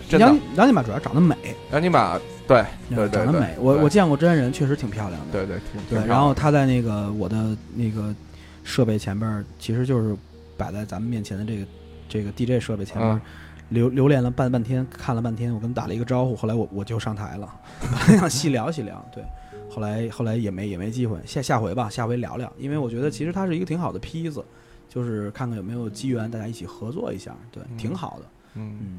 [0.08, 0.26] 真的。
[0.26, 1.36] 杨杨金马主要长得美，
[1.72, 3.54] 杨金马，对对长得美。
[3.58, 5.32] 我对我见过真人，确实挺漂亮的。
[5.32, 8.14] 对对挺对，挺然后漂他在那个我的那个
[8.64, 10.16] 设备前边儿，其实就是
[10.56, 11.66] 摆在咱们面前的这个
[12.08, 13.20] 这个 DJ 设备前边
[13.70, 17.48] 留留恋了半半天，看了半天，我跟他打了一个招呼，后来我我就上台了，
[18.18, 19.22] 想 细聊细聊，对，
[19.70, 24.44] 后来后来也没也没机会，下下回吧，下回聊聊，因为我觉得其实他是一个挺好的坯子，
[24.88, 28.26] 就是看看有没有机缘大家一起合作一下，对，嗯挺好的，
[28.56, 28.98] 嗯嗯，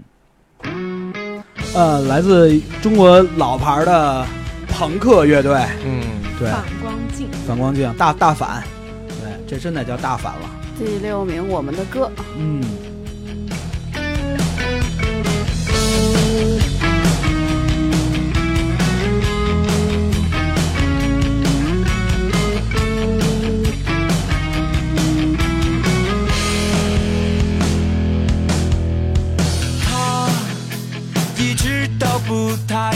[1.74, 4.26] 呃，来自中国老牌的
[4.68, 5.54] 朋克乐队，
[5.86, 6.04] 嗯，
[6.38, 8.64] 对，反光镜，反光镜大大反，
[9.08, 10.50] 对，这真的叫大反了。
[10.78, 12.62] 第六名，我们的歌，嗯，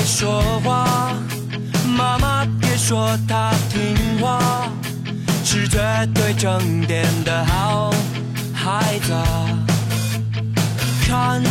[0.05, 1.13] 说话，
[1.97, 4.69] 妈妈别说他听话，
[5.43, 5.79] 是绝
[6.13, 7.91] 对正点的好
[8.53, 9.13] 孩子。
[11.05, 11.41] 看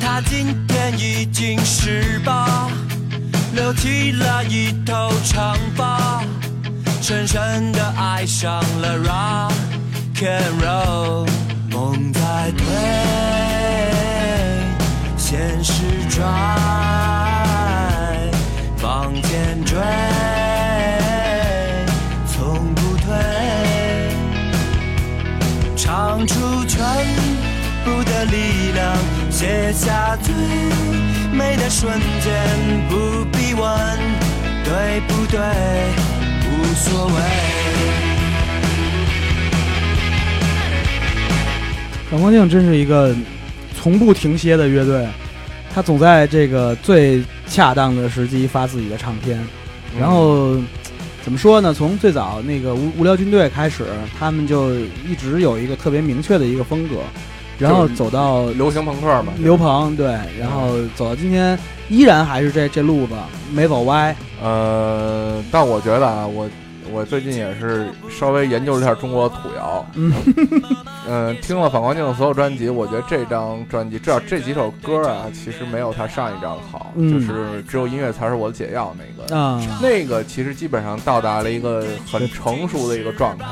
[0.00, 2.68] 他今天已经十八，
[3.54, 6.22] 留起了一头长发，
[7.00, 9.52] 深深的爱上了 rock
[10.20, 11.26] and roll，
[11.70, 12.66] 梦在推，
[15.16, 17.43] 现实抓，
[19.04, 19.76] 往前追，
[22.26, 23.14] 从不退。
[25.76, 26.80] 唱出全
[27.84, 28.96] 部的力量，
[29.30, 30.34] 写下最
[31.30, 31.92] 美的瞬
[32.22, 32.32] 间，
[32.88, 33.70] 不必问
[34.64, 35.38] 对不对，
[36.48, 37.12] 无所谓。
[42.10, 43.14] 反光镜真是一个
[43.76, 45.06] 从不停歇的乐队，
[45.74, 49.38] 他总在这个最恰当的时机发自己的唱片，
[49.98, 50.56] 然后。
[51.22, 51.72] 怎么说呢？
[51.72, 53.86] 从最早那个无无聊军队开始，
[54.18, 54.74] 他们就
[55.08, 56.96] 一直有一个特别明确的一个风格，
[57.58, 60.06] 然后走到流行朋克嘛，刘鹏对，
[60.38, 63.14] 然后走到今天依然还是这这路子
[63.50, 64.14] 没走歪。
[64.42, 66.46] 呃，但我觉得啊，我
[66.94, 70.12] 我最近也是稍微研究了一下中国土谣，嗯，
[71.08, 79.36] 嗯，听了反光镜的所有专辑，我觉得这张专辑至少这几首歌啊，其实没有他上一张好，嗯就是只有音乐才是我的解药那个。
[79.36, 83.46] 啊，那个其实基本上到达了一个很成熟的一个状态，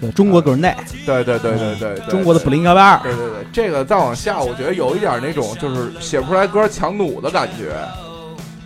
[0.00, 0.60] 对中国 g r n
[1.06, 7.72] 对对对对对，对中国的布林嘎巴尔，对对对，这个再往下，我觉得有一点那种就是写不出来歌强弩的感觉，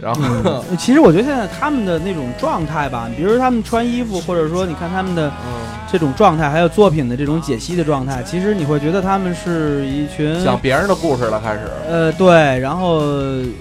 [0.05, 11.61] 然后、嗯，其实我觉得现在他们的那种状态吧，比如说他们穿衣服，或者说你看他们的嗯，这种状态，还有作品的这种解析的状态，其实你会觉得他们是一群讲别人的故事了，开始。
[11.89, 13.01] 呃，对，然后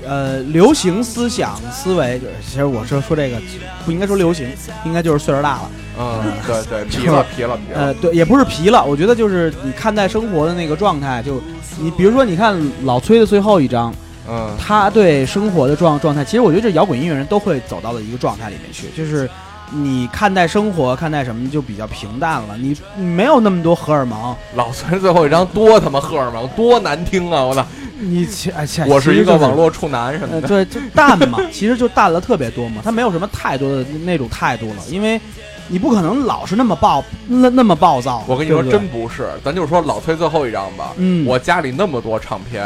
[0.05, 3.37] 呃，流行思想思维，就是其实我说说这个
[3.85, 4.45] 不应该说流行，
[4.83, 5.71] 应该就是岁数大了。
[5.97, 7.79] 嗯，对对， 皮了皮了皮了。
[7.79, 11.41] 呃，对，也不是皮了，我觉得就是你看待生活的那个状态，就
[11.79, 13.93] 你比如说，你看老崔的最后一章，
[14.27, 19.29] 嗯，他对生活的状状态，其实我觉得这摇滚音乐人都会走到的一个状态里面去，就是
[19.71, 27.43] 你看待生活，看待什么就比较平淡了，你你没有那么多荷尔蒙，老崔最后一张多他妈荷尔蒙，多难听啊！
[27.43, 27.65] 我操，
[27.99, 30.47] 你其哎其我是一个网络处男什么呃，的。
[30.47, 35.19] 对，就淡嘛，其实就淡了特别多嘛，他没有什么太多的那种态度了，因为
[35.67, 38.23] 你不可能老是那么暴那那么暴躁。
[38.27, 40.91] 我跟你说，对不对真不是，咱就说老崔最后一张吧。
[40.97, 42.63] 嗯我家里那么多唱片，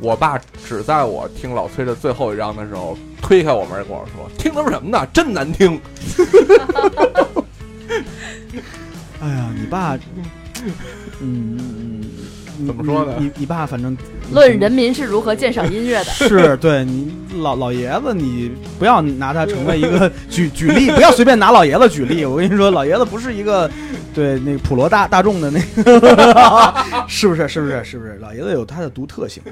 [0.00, 5.06] 我爸只在我听老崔的最后一章的时候推开我门跟我说：“听他妈什么呢？
[5.12, 5.80] 真难听。
[9.20, 9.98] 哎呀，你爸，
[11.20, 12.00] 嗯，
[12.58, 13.96] 你怎么说呢你你你爸反正
[14.32, 16.04] 论人民是如何鉴赏音乐的。
[16.12, 22.24] 是对你老老爷子，你不要拿他成为一个 举举例，不要随便拿老爷子举例。
[22.24, 23.70] 我跟你说，老爷子不是一个
[24.14, 26.74] 对那个普罗大大众的那个，
[27.08, 27.48] 是不是？
[27.48, 27.84] 是不是？
[27.84, 28.16] 是不是？
[28.20, 29.42] 老爷子有他的独特性。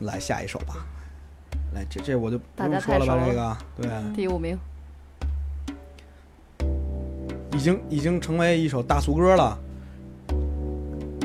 [0.00, 0.84] 来下一首吧，
[1.72, 3.18] 来这这我就不用说了吧？
[3.26, 4.58] 这个对，第五名，
[7.52, 9.56] 已经已经成为一首大俗歌了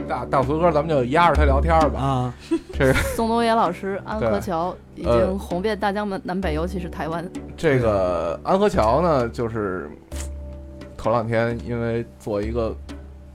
[0.10, 2.00] 大大俗歌，咱们就压着他聊天吧。
[2.00, 2.34] 啊！
[2.74, 7.24] 这个宋冬野老师《安河桥》已呃经红遍大江南南北，尤其是台湾。
[7.56, 9.88] 这个安河桥呢，就是
[10.98, 12.76] 头两天因为坐一个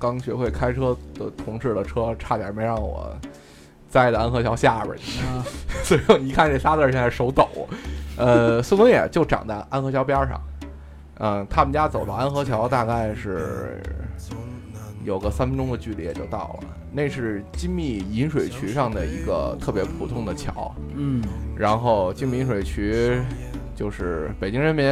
[0.01, 3.15] 刚学会开车的同事的车，差点没让我
[3.89, 5.25] 栽在安河桥下边去。
[5.25, 5.47] 啊
[5.85, 7.49] 所以你看这仨字，现在手抖。
[8.17, 10.41] 呃，宋冬野就长在安河桥边儿上，
[11.21, 13.81] 嗯、他们家走到安河桥大概是
[15.05, 16.69] 有个三分钟的距离也就到了。
[16.91, 21.23] 那是金密引水渠上的一个特别普通的桥，嗯
[21.57, 23.21] 然后金密引水渠
[23.77, 24.85] 就是北京人民。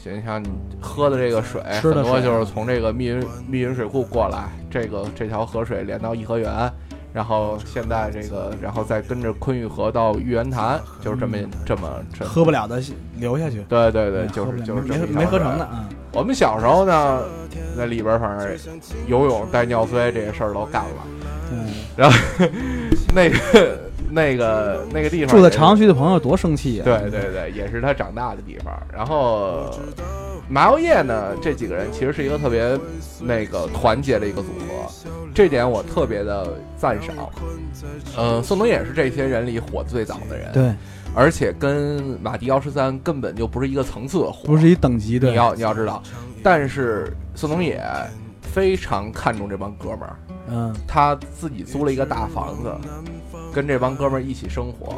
[0.00, 0.48] 想想你
[0.80, 6.72] 喝的这个水，水很多就是从这个密云密云水库过来，这个这条河水连到颐和园，
[7.18, 12.80] 然后现在这个，然后再跟着昆玉河到玉渊潭，就是这么、这么这喝不了的
[13.16, 13.64] 留下去。
[13.68, 15.64] 对对对，就是就是没没没合成的。
[15.64, 15.88] 啊。
[16.12, 17.24] 我们小时候呢，
[17.76, 18.56] 在里边反正
[19.08, 21.02] 游泳带尿酸这些事儿都干了。
[21.50, 21.66] 嗯，
[21.96, 22.16] 然后
[23.12, 23.80] 那个
[24.10, 28.72] 那个那个地方住在朝阳区的朋友多生气呀、对对对，也是他长大的地方。
[28.92, 29.70] 然后
[30.48, 32.78] 麻油叶呢，这几个人其实是一个特别
[33.20, 37.14] 那个团结的一个组合，这点我特别的赞赏。
[38.16, 40.74] 呃，宋冬野是这些人里火最早的人，，对，
[41.14, 45.28] 而且跟马迪幺十三根本就不是一个层次的火，不是一等级的。
[45.28, 46.02] 你要你要知道，
[46.42, 47.82] 但是宋冬野
[48.40, 50.16] 非常看重这帮哥们儿，
[50.48, 50.74] 嗯。
[50.86, 52.74] 他自己租了一个大房子，
[53.58, 54.94] 跟这帮哥们儿一起生活，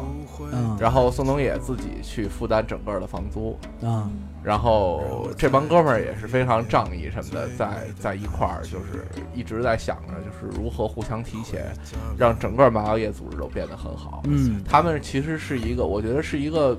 [0.53, 0.77] 嗯。
[0.79, 4.07] 然后宋冬野自己去负担整个的房租，啊
[4.43, 9.03] 然后这帮哥们儿也是非常仗义什么的，在在一块儿就是
[9.33, 11.65] 一直在想着就是如何互相提携，
[12.15, 14.21] 让整个麻药业组织都变得很好。
[14.27, 14.63] 嗯。
[14.69, 16.77] 他们其实是一个，我觉得是一个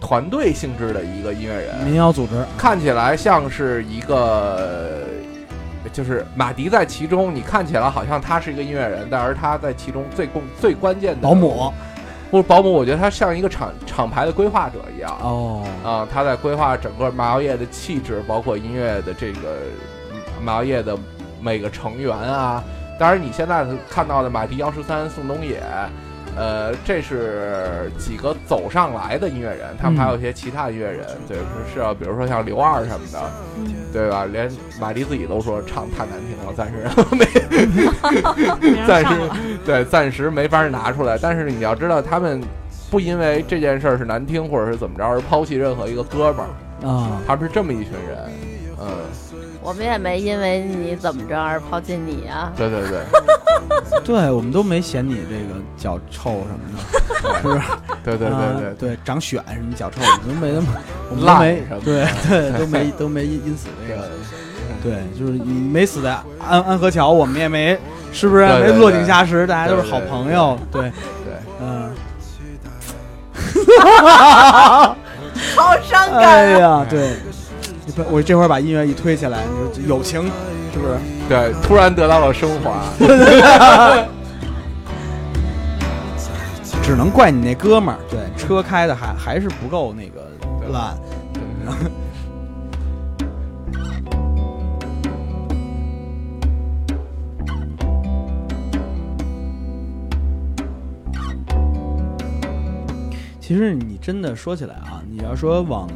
[0.00, 5.02] 团队性质的一个音乐人，民谣组织，看起来像是一个，
[5.92, 11.72] 就是马迪在其中，你看起来好像他是一个音乐人，但是他在其中最共最关键的保姆。
[12.30, 15.10] 不是保姆，我觉得他像一个厂厂牌的规划者一样。
[15.20, 19.58] 哦，啊，他在规划整个麻药业的气质，包括音乐的这个
[20.12, 20.96] 嗯麻药业的
[21.40, 22.62] 每个成员啊。
[23.00, 25.60] 当然，你现在看到的马迪、幺十三、宋冬野，
[26.36, 31.36] 呃，这是几个走上来的音乐人，他们还有一些其他音乐人，对，
[31.72, 33.20] 是啊，比如说像刘二什么的，
[33.92, 34.24] 对吧？
[34.24, 34.50] 连
[34.80, 39.14] 马迪自己都说唱太难听了，暂时没，暂时。
[39.66, 41.18] 对，暂时没法拿出来。
[41.18, 42.40] 但是你要知道，他们
[42.90, 48.30] 不因为这件事儿是难听或者是怎么着而抛弃任何一个哥们儿，啊，他们是这么一群人。
[48.82, 48.88] 嗯，
[49.62, 52.52] 我们也没因为你怎么着而抛弃你啊。
[52.56, 53.00] 对对对。
[54.04, 56.80] 对 我们都没嫌你这个脚臭什么的，
[57.42, 57.60] 是不是？
[58.04, 58.74] 对对啊对。
[58.74, 60.66] 对对，长癣什么脚臭，我们都没那么，
[61.10, 64.08] 我们都没 什么对对都没都没因因此这个，
[64.82, 67.78] 对，就是你没死在安安河桥，我们也没
[68.12, 68.46] 是不是？
[68.46, 70.82] 没落井下石，大家都是好朋友，对，
[71.24, 71.92] 对，嗯，
[75.56, 76.58] 好伤哎感啊！
[76.80, 77.14] 呀，对，
[78.10, 80.22] 我这会儿把音乐一推起来，你说友情
[80.72, 80.96] 是不是？
[81.28, 82.82] 对，突然得到了升华。
[86.82, 90.28] 只能怪你那哥们儿，对，车开的还还是不够那个
[90.72, 90.96] 烂。
[103.40, 105.88] 其实你真的说起来啊，你要说往往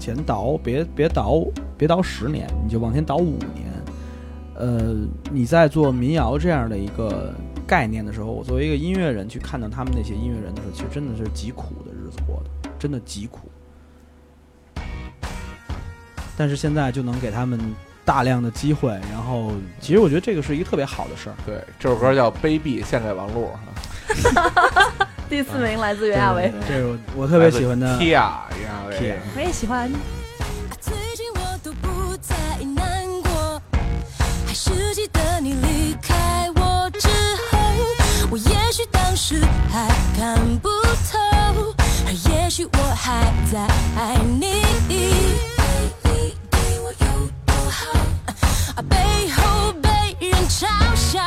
[0.00, 1.44] 前倒，别别倒，
[1.76, 3.70] 别倒十年，你就往前倒五年。
[4.54, 4.96] 呃，
[5.30, 7.32] 你在做民谣这样的一个
[7.66, 13.50] 概念的时候，我作为一个音乐人去看到他们那些音乐人的时候，其实真的是极苦的日子过的，真的极苦。
[16.36, 17.60] 但是现在就能给他们
[18.04, 21.36] 大量的机会，然后其实我觉得这个是一个特别好的事儿。
[21.46, 23.48] 对，这首歌叫《卑鄙》，献给王璐。
[25.30, 29.16] 第四名来自袁娅维，这是我我特别喜欢的 Tia，袁娅维。
[29.36, 29.88] 我也喜欢。
[30.80, 32.34] 最近我都不再
[32.74, 33.62] 难过，
[34.44, 37.08] 还是记得你离开我之
[37.48, 37.58] 后，
[38.28, 39.86] 我也许当时还
[40.18, 40.68] 看不
[41.12, 41.16] 透，
[42.06, 43.60] 而也许我还在
[43.96, 44.64] 爱你。
[44.88, 45.14] 你
[46.50, 47.86] 对我有多好，
[48.74, 50.66] 啊，背后被人嘲
[50.96, 51.22] 笑，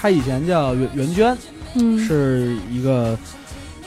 [0.00, 1.36] 她以前叫袁袁娟，
[1.74, 3.18] 嗯，是一个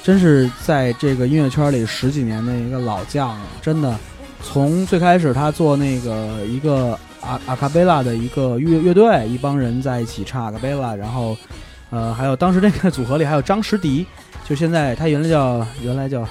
[0.03, 3.95] 真是在这个音乐圈里十几年的一个老将了，真的。
[4.43, 11.37] 从最开始他做那个一个阿阿卡贝拉的一个乐乐队，一帮人在一起唱阿卡贝拉，然后
[11.91, 14.03] 呃，还有当时那个组合里还有张石迪，
[14.43, 16.27] 就现在他原来叫原来叫我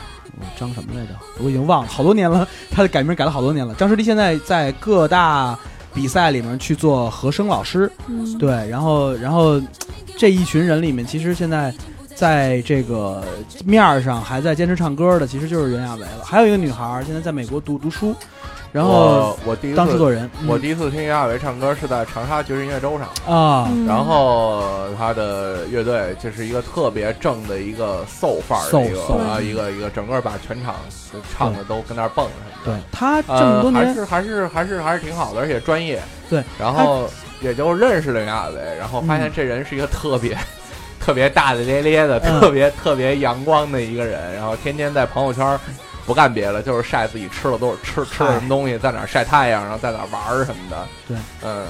[0.59, 3.73] 张什么来着，我已经忘了，好多年了，他的改名改了好多年了。
[3.77, 5.57] 张石迪现在在各大
[5.93, 9.61] 比赛里面去做和声老师，嗯，对，然后然后
[10.17, 11.75] 这一群人里面，其实现在
[12.15, 13.25] 在这个
[13.65, 16.25] 面儿上还在坚持唱歌的，其实就是袁娅维了。
[16.25, 18.15] 还有一个女孩儿，现在在美国读读书，
[18.73, 20.49] 然后我我第一次当制作人，嗯。
[20.49, 23.87] 我第一次听袁娅维唱歌是在长沙爵士音乐周上，啊，嗯。
[23.87, 24.63] 然后
[24.97, 30.77] 他的乐队就是一个特别正的一个 soul 范儿的一个啊一个一个整个把全场
[31.37, 32.73] 唱的都跟那儿蹦什么的。
[32.73, 36.01] 对他这呃，么多年，还是还是还是还是挺好的，而且专业。
[36.29, 37.11] 对，然后
[37.41, 40.39] 也就认识了袁娅维，然后发现这人是一个特别、
[41.01, 42.41] 特别大大咧咧的、嗯。
[42.41, 45.59] 特别特别阳光的一个人，然后天天在朋友圈
[46.11, 50.89] 不干别的，就是晒自己吃了多少吃吃了什么东西，在哪儿晒太阳，然后在哪儿玩儿什么的。
[51.07, 51.65] 对，嗯，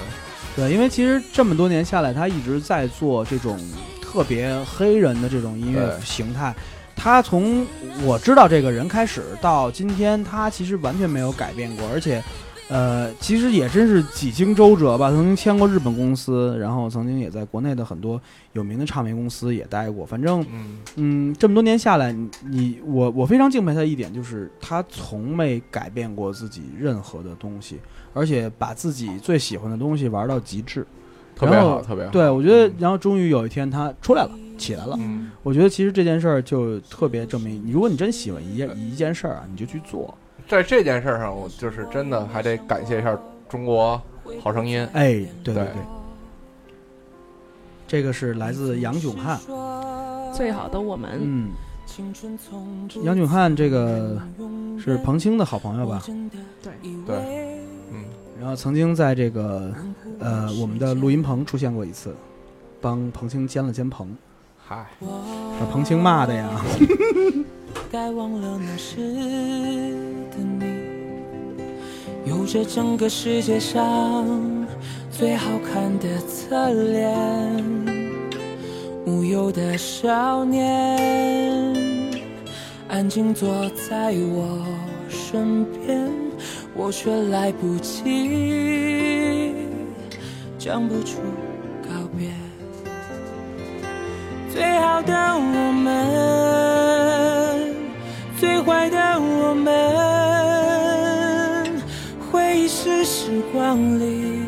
[0.56, 3.60] 对，因为其实这么多年下来，他一直在做这种
[4.00, 6.54] 特别黑人的这种音乐形态。
[6.96, 7.66] 他从
[8.02, 12.22] 我知道这个人开始到今天，他其实完全没有改变过，而且，
[12.70, 15.10] 呃，其实也真是几经周折吧。
[15.10, 18.20] 曾经签过日本公司，然后曾经也在国内的很多
[18.52, 20.06] 有名的唱片公司也待过。
[20.06, 27.80] 反正，嗯，嗯，这么多年下来，你你我我非常敬佩他一点，就是他从没改变过自己任何的东西，
[28.14, 30.86] 而且把自己最喜欢的东西玩到极致。
[31.34, 32.10] 特别好，特别好。
[32.12, 34.94] 对，我觉得，然后终于有一天他出来了，起来了。
[35.00, 40.14] 嗯，我觉得其实这件事儿就特别证明，如果你真喜欢一件一件事儿啊，你就去做。
[40.50, 43.16] 在这件事儿上，我就是真的还得感谢一下
[43.48, 44.02] 中国
[44.42, 44.84] 好声音。
[44.92, 45.12] 哎，
[45.44, 45.66] 对对对，
[47.86, 49.38] 这个是来自杨炯汉。
[50.34, 51.50] 最好的我们，嗯，
[53.04, 54.20] 杨炯汉这个
[54.76, 56.02] 是彭青的好朋友吧？
[56.60, 56.72] 对
[57.06, 57.16] 对，
[57.92, 58.04] 嗯，
[58.40, 59.72] 然后曾经在这个
[60.18, 62.12] 呃我们的录音棚出现过一次，
[62.80, 64.16] 帮彭青监了监棚，
[64.66, 66.50] 嗨，把彭青骂的呀。
[67.90, 68.96] 该忘了那时
[70.30, 70.64] 的你，
[72.24, 74.26] 有着整个世界上
[75.10, 77.64] 最好看的侧脸，
[79.06, 81.74] 无忧的少年，
[82.88, 83.48] 安静坐
[83.88, 84.64] 在我
[85.08, 86.08] 身边，
[86.74, 89.54] 我却来不及
[90.58, 91.18] 讲不出
[91.82, 92.30] 告别。
[94.52, 95.69] 最好的我
[103.70, 104.42] 时光里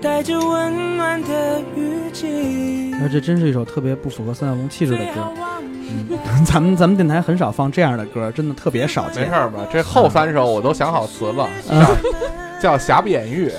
[0.00, 2.90] 带着温暖的雨季。
[3.00, 5.32] 那这真是一首特别不符合三角龙气质的歌
[6.44, 9.40] 咱们咱们电台很少放这样的歌，真的特别少见没事。
[9.48, 9.66] 吧？
[9.72, 11.48] 这后三首我都想好词了，
[12.60, 13.50] 叫瑕不掩瑜，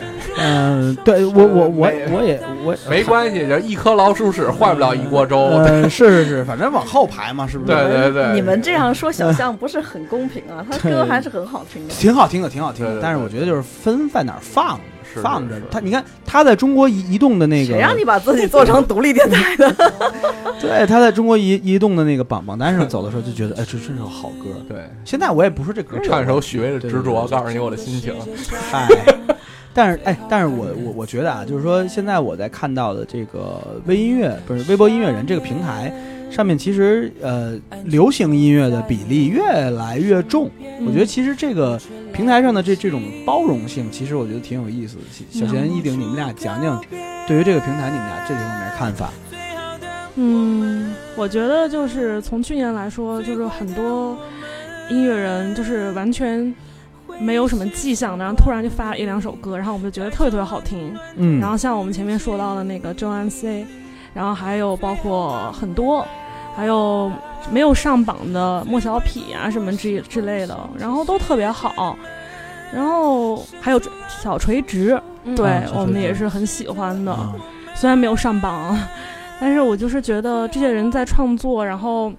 [0.44, 5.38] 嗯，对我我我没我也我没关系，就一颗老鼠屎坏不了一锅粥。
[5.40, 7.72] 呃，是是是，反正往后排嘛，是不是？
[7.74, 10.66] 对对对，你们这样说小象不是很公平啊？
[10.70, 11.94] 他 歌还是很好听的。
[11.94, 13.00] 挺好听的，挺好听的。
[13.02, 14.80] 但是我觉得就是分在哪儿放，
[15.14, 15.80] 是放着是是它。
[15.80, 19.74] 你看他在中国移移动的那个，谁让你把自己做成独立电台的？
[20.62, 24.50] 对他在中国移移动的那个榜榜单上走的时候，就觉得哎，这真是首好歌。
[24.68, 28.14] 对，现在我也不说这歌唱一首许巍的《执着》，告诉你我的心情。
[28.72, 28.88] 嗨，
[29.74, 35.92] 但是哎，但是我我我觉得啊，就是说现在我在看到的这个微音乐不是微博音乐人这个平台
[36.30, 40.50] 上面，其实呃流行音乐的比例越来越重。
[40.86, 41.80] 我觉得其实这个
[42.14, 45.02] 平台上的这这种包容性，其实我觉得挺有意思的。
[45.32, 46.80] 小贤、一鼎，你们俩讲讲
[47.28, 49.10] 对于这个平台你们俩这方面看法。
[50.16, 54.16] 嗯，我觉得就是从去年来说，就是很多
[54.92, 56.54] 音乐人就是完全
[57.20, 60.94] 没有什么迹象的，然后突然就发了一两首歌，然后我们就觉得特别特别好听。
[61.16, 63.66] 嗯，然后像我们前面说到的那个周安 C，
[64.14, 66.06] 然后还有包括很多，
[66.56, 67.12] 还有
[67.52, 71.98] 没有上榜的莫小痞啊什么之之类的，然后都特别好。
[72.74, 75.00] 然后还有小垂直，
[75.36, 77.12] 对、啊我们也是很喜欢的。
[77.12, 77.34] 啊
[77.76, 78.78] 虽然没有上榜，
[79.42, 82.14] 但是我就是觉得这些人在创作，然后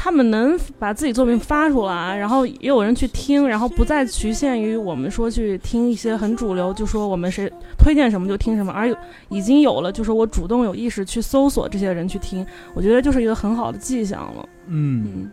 [0.00, 8.96] 他们能把自己作品发出来，然后也有人去听，然后不再局限于我们说去听一些很主流，就说我们谁推荐什么就听什么，而有
[9.28, 14.48] 已经有了，就是我主动有意识去搜索这些人去听，我觉得就是一个很好的迹象了。
[14.68, 15.32] 嗯，嗯，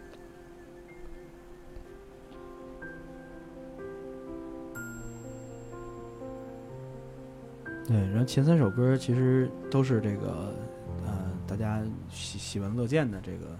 [7.87, 7.95] 对。
[7.95, 10.51] 然后前三首歌其实都是这个
[11.05, 11.13] 呃
[11.45, 13.55] 大家喜喜闻乐见的这个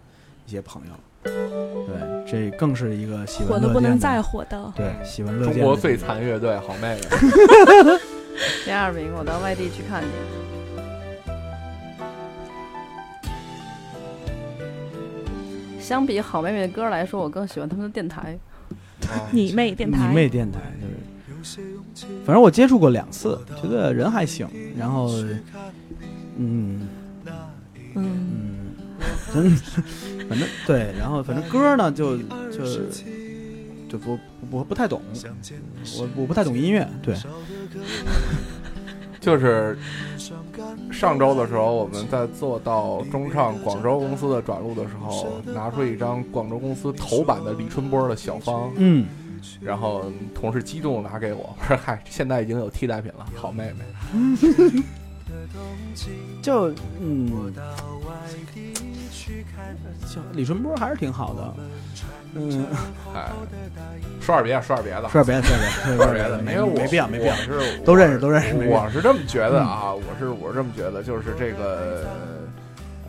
[0.46, 0.94] 一些朋友。
[1.24, 4.74] 对，这更是一个喜闻火的乐见的不能再火的。
[4.76, 5.72] 对，喜闻乐中见中。
[5.72, 7.02] 国最残乐队好妹妹，
[8.64, 10.08] 第二名，我到外地去看你。
[15.80, 18.38] 相比好妹妹的歌来说，我更喜欢他们的电台。
[19.32, 20.60] 你妹电台，你妹电台，
[21.28, 21.62] 就是，
[22.26, 24.48] 反正我接触过两次，觉得人还行。
[24.76, 25.10] 然后，
[26.38, 26.88] 嗯
[27.96, 28.55] 嗯，嗯，
[29.34, 29.56] 真，
[30.30, 32.18] 反正对，然后反正歌呢，就
[32.52, 32.66] 就
[33.90, 34.18] 就不
[34.52, 35.02] 我不太懂，
[35.98, 37.16] 我我不太懂音乐，对，
[39.20, 39.78] 就是
[40.92, 49.06] 上周的时候，我们在做到中唱广州公司的转录的时候，拿出一张广州公司头版的李春波的小方，嗯，
[49.62, 53.84] 然后同事激动拿给我，我说：“嗨，现在已经有替代品了，好妹妹。
[56.42, 57.54] ”就嗯，
[60.06, 61.54] 就李春波还是挺好的。
[62.38, 62.66] 嗯，
[63.14, 63.32] 哎，
[64.20, 68.54] 说点别的，说点别的，说点别的，说点别的，说点别的，没有我没必要，没必要我，是都认识，都认识。
[68.68, 72.06] 我是这么觉得啊，我是我是这么觉得，就是这个，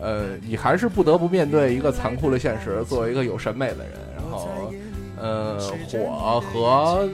[0.01, 2.83] 呃，你还是不得不面对一个残酷的现实。
[2.85, 4.71] 作为一个有审美的人，然后，
[5.19, 5.59] 呃，
[5.89, 7.09] 火和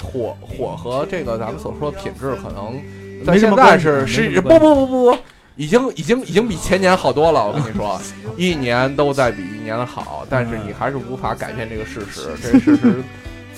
[0.00, 2.80] 火火和这个咱们所说的品质，可能
[3.26, 5.18] 在现在是是不不不不不，
[5.58, 7.46] 已经已经已经比前年好多了。
[7.46, 8.00] 我跟你说，
[8.36, 12.30] 一年都在比一年的好，但是你还是无法改变这个事实。
[12.40, 13.02] 这个事实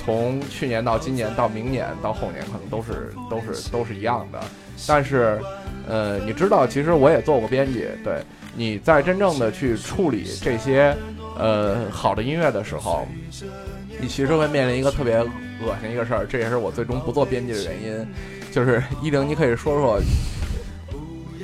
[0.02, 4.40] 从去年到今年到明年到后年，可能都是都是都是一样的。
[4.86, 5.38] 但是，
[5.86, 8.14] 呃，你知道，其实我也做过编辑，对，
[8.56, 10.96] 你在真正的去处理这些
[11.38, 13.06] 呃好的音乐的时候，
[14.00, 18.08] 你其实会面临一个特别恶心一个事儿，这也是我最终不做编辑的原因。
[18.50, 20.00] 就是一零，你可以说说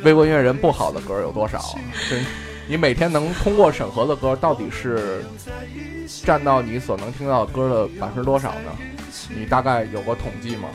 [0.05, 1.59] 微博音乐人不好的歌有多少？
[1.59, 2.23] 就是
[2.69, 5.25] 你每天能通过审核的歌，到底是
[6.25, 8.73] 占到你所能听到的歌的百分之多少呢？
[9.37, 10.69] 你大概有过统计吗？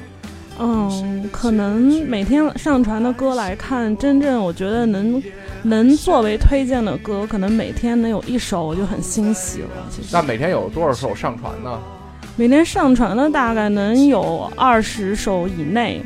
[0.59, 5.21] 嗯，可能每天上传的歌来看，真正我觉得能
[5.63, 9.69] 能作为推荐的歌，可能每天能有一首我就很欣喜了。
[9.89, 11.79] 其实那每天有多少首上传呢？
[12.35, 16.01] 每天上传的大概能有二十首以内。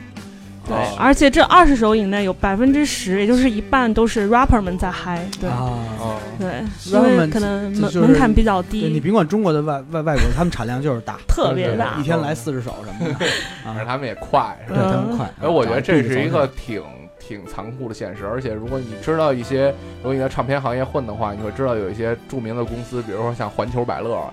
[0.68, 0.96] 对，哦。
[0.98, 5.26] 而且这二十首以内有百分之十，也就是一半都是 rapper 们在嗨。
[5.40, 8.82] 对，啊，哦，对，因 rapper 为们可能就就是门门槛比较低。
[8.88, 11.96] 你低，甭管中国的外外外国，他们产量就是大，特别大。
[12.00, 13.26] 一天来四十首什么的。
[13.66, 14.92] 啊，而他们也快，是对吧？
[14.92, 15.26] 他们快。
[15.42, 16.84] 哎，我觉得这是一个挺
[17.20, 19.68] 挺残酷的现实，而且如果你知道一些，
[20.02, 24.32] 如果你在唱片行业混的话，你会知道有一些著名的公司，比如说像环球百乐，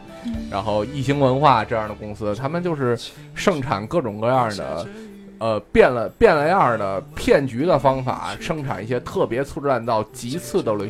[0.50, 2.98] 然后艺兴文化这样的公司，他们就是
[3.34, 4.86] 盛产各种各样的。
[5.42, 10.86] 呃，变了变了样儿的骗局的方法，生产一些特别粗制滥造、极次的流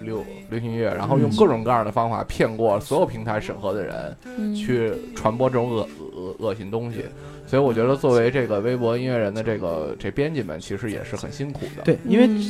[0.00, 7.04] 流流行音乐，然后用各种各样的方法骗过所有平台审核的人，嗯去传播这种恶恶恶心东西。
[7.46, 11.82] 所以我觉得，作为这个微博音乐人的这个这编辑们，其实也是很辛苦的。
[11.82, 12.40] 对，因为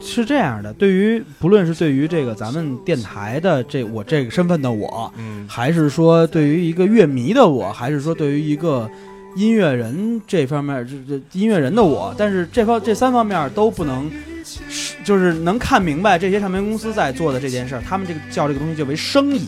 [0.00, 8.90] 是这样的，对于不论是对于这个咱们电台的这我这个身份的我，嗯，还是说对于一个乐迷的我，还是说对于一个
[9.36, 14.10] 音乐人这方面，这这音乐人的我，但是这方这三方面都不能，
[14.44, 19.46] 是就是能看明白这些唱片公司在做的这件事儿，他们这个叫这个东西就为生意。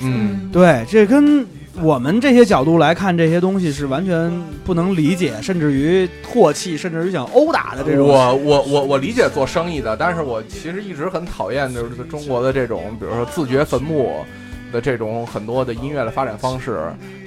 [0.00, 1.46] 嗯，对，这跟
[1.80, 4.30] 我们这些角度来看这些东西是完全
[4.64, 8.06] 不能理解，甚至于唾弃，甚至于想殴打的这种。
[8.06, 14.24] 我我我我理解做生意的，但是我其实一直很讨厌就是中国的这种，比如说自掘坟墓
[14.72, 16.80] 的这种很多的音乐的发展方式。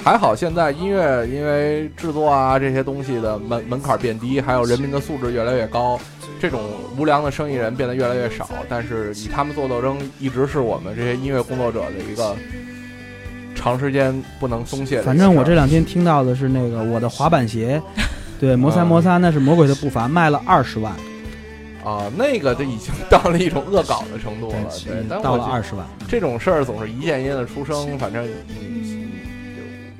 [0.03, 5.99] 还好现在音乐因为制作啊这些东西的门门槛变低，还有人民的素质越来越高，
[6.39, 6.61] 这种
[6.97, 8.49] 无良的生意人变得越来越少。
[8.69, 12.35] 但是与他们做斗争，一直是我们这些音乐工作者的一个
[13.55, 15.01] 长时间不能松懈。
[15.01, 17.81] 反正我这两天听到的是那个我的滑板鞋，
[18.39, 20.95] 对，摩擦啊摩擦那是魔鬼的步伐，卖了二十万，
[21.83, 24.55] 啊，那个就已经到了一种恶搞的程度了，
[24.85, 25.85] 对，但到了二十万。
[26.07, 29.09] 这种事儿总是一件一件的出生，反正，嗯，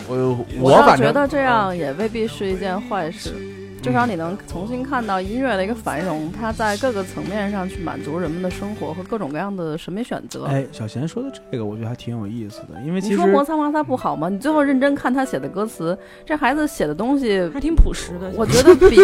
[0.07, 3.33] 我我倒反正觉得这样也未必是一件坏事，
[3.81, 10.45] 至少你能重新看到音乐的一个繁荣，它在各个层面上去满足人们的生活和各种各样的审美选择。
[10.45, 14.27] 哎，小贤说的这个，我觉得还挺有意思的，因为其你实说摩擦摩擦不好吗？
[14.27, 18.29] 你最后认真看他写的歌词，这孩子写的东西，还挺朴实的。
[18.35, 18.97] 我觉得比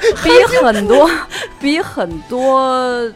[0.22, 0.30] 比
[0.62, 1.10] 很多
[1.60, 3.12] 比很多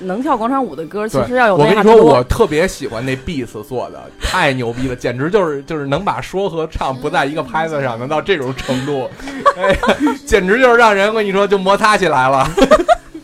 [0.00, 9.10] 能跳广场舞的歌，其实要有我跟你说，我特别喜欢那 beats 做的，太牛逼了，简直就是就是能把说和唱不在一个拍子上，能到这种程度，
[9.56, 9.78] 哎呀，
[10.24, 12.48] 简直就是让人我跟你说就摩擦起来了。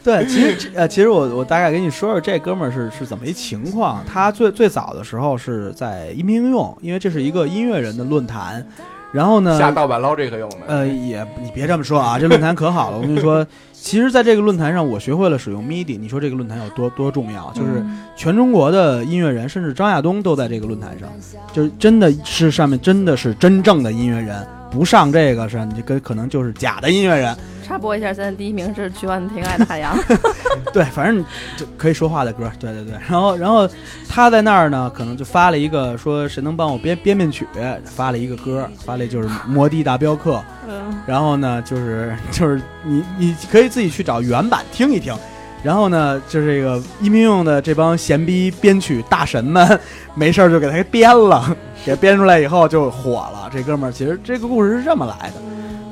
[0.03, 4.05] 对，其实呃，其实我我大概跟你说说这哥们儿是是怎么一情况。
[4.05, 8.66] 他最最早的时候是在音频应用，因为这是一个音乐人的论坛。
[9.14, 12.96] 然后呢，下盗版捞这个用的，呃，也你别这么说啊，这论坛可好了。
[12.96, 15.96] 我跟你说， 其实在这个论坛上，我学会了使用 MIDI。
[15.96, 17.52] 你说这个论坛有多多重要？
[17.52, 21.08] 就是嗯全中国的音乐人，甚至张亚东都在这个论坛上，
[21.52, 24.44] 就是真的是上面真的是真正的音乐人，
[24.75, 27.37] 不上这个是，你跟可能就是假的音乐人。
[27.64, 29.97] 插播一下，现在第一名是曲婉婷《爱的海洋》。
[30.72, 31.25] 对，反正
[31.57, 32.93] 就可以说话的歌，对对对。
[33.09, 33.68] 然后，然后
[34.09, 37.47] 他在那儿呢，可能就发了一个说谁能帮我编编编曲，
[37.85, 40.35] 发了一个歌，发了就是《摩的大镖客》。
[40.68, 45.14] 嗯，然后呢，就是 就是你你可以自己去找原版听一听。
[45.64, 49.80] 然后呢，就是这个音频用的这帮闲逼编曲大神们，
[50.14, 51.56] 没事儿就给他给编了，
[51.86, 53.48] 给编出来以后就火了。
[53.50, 55.36] 这哥们儿其实这个故事是这么来的，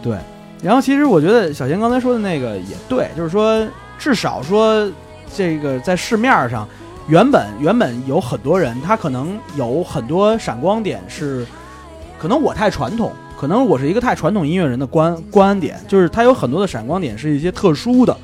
[0.02, 0.18] 对。
[0.62, 3.66] 然后其实我觉得小贤刚才说的那个也对，就是说
[3.98, 4.88] 至少说
[5.34, 6.68] 这个在市面上，
[7.08, 11.44] 原本原本有很多人，他可能有很多闪光点是，
[12.18, 13.10] 可能我太传统，
[13.40, 18.16] 可能我是一个太传统音乐人的观观点，就是他有很多的闪光点是一些特殊的，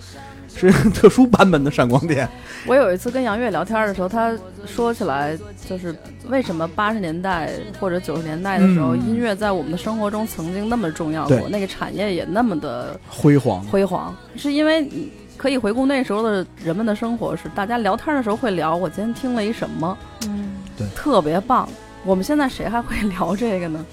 [0.49, 2.29] 是 特殊版本的闪光点。
[2.67, 4.37] 我有一次跟杨越聊天的时候，他
[4.67, 5.39] 说起来
[5.69, 5.95] 就是
[6.29, 19.97] 为什么八十年代或者九十年代的时候，嗯音乐在我们的生活中曾经那么重要对过，那个产业也那么的辉煌，辉煌，是因为你可以回顾那时候的人们的生活，是大家聊天的时候会聊我今天听了一什么，
[20.27, 21.69] 嗯，对特别棒。
[22.05, 23.85] 我们现在谁还会聊这个呢？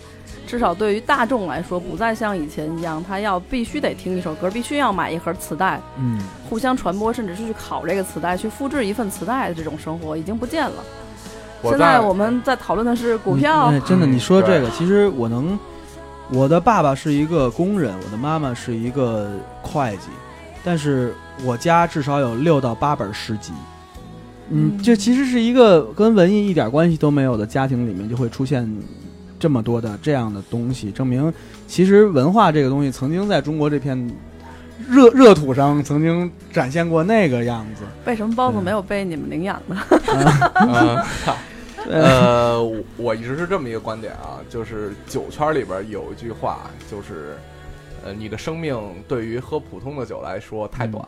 [0.45, 6.19] 至少对于大众来说，不再像以前一样，他要必须得听一首歌，必须要买一盒磁带，嗯，
[6.49, 10.83] 互相传播，甚至是去考这个磁带，去复制一份磁带的这种生活已经不见了。
[11.63, 15.57] 现在我们在讨论的是股票嗯，哎真的，嗯你说这个，其实我能，
[16.31, 19.31] 我的爸爸是一个工人，我的妈妈是一个
[19.63, 20.09] 会计，
[20.63, 23.51] 但是我家至少有六到八本诗集。
[24.49, 28.63] 嗯，嗯这其实是一个跟文艺一点关系都没有的家庭里面，就会出现
[29.39, 31.33] 这么多的这样的东西，证明
[31.67, 34.09] 其实文化这个东西曾经在中国这片
[34.89, 37.83] 热热土上曾经展现过那个样子。
[38.05, 39.77] 为什么包子没有被你们领养呢？
[40.61, 41.03] 嗯，
[41.89, 47.35] 呃，呃，我我一直是这么一个观点啊，就是酒圈里边有一句话，就是，
[48.03, 48.77] 呃，你的生命
[49.07, 51.05] 对于喝普通的酒来说太短。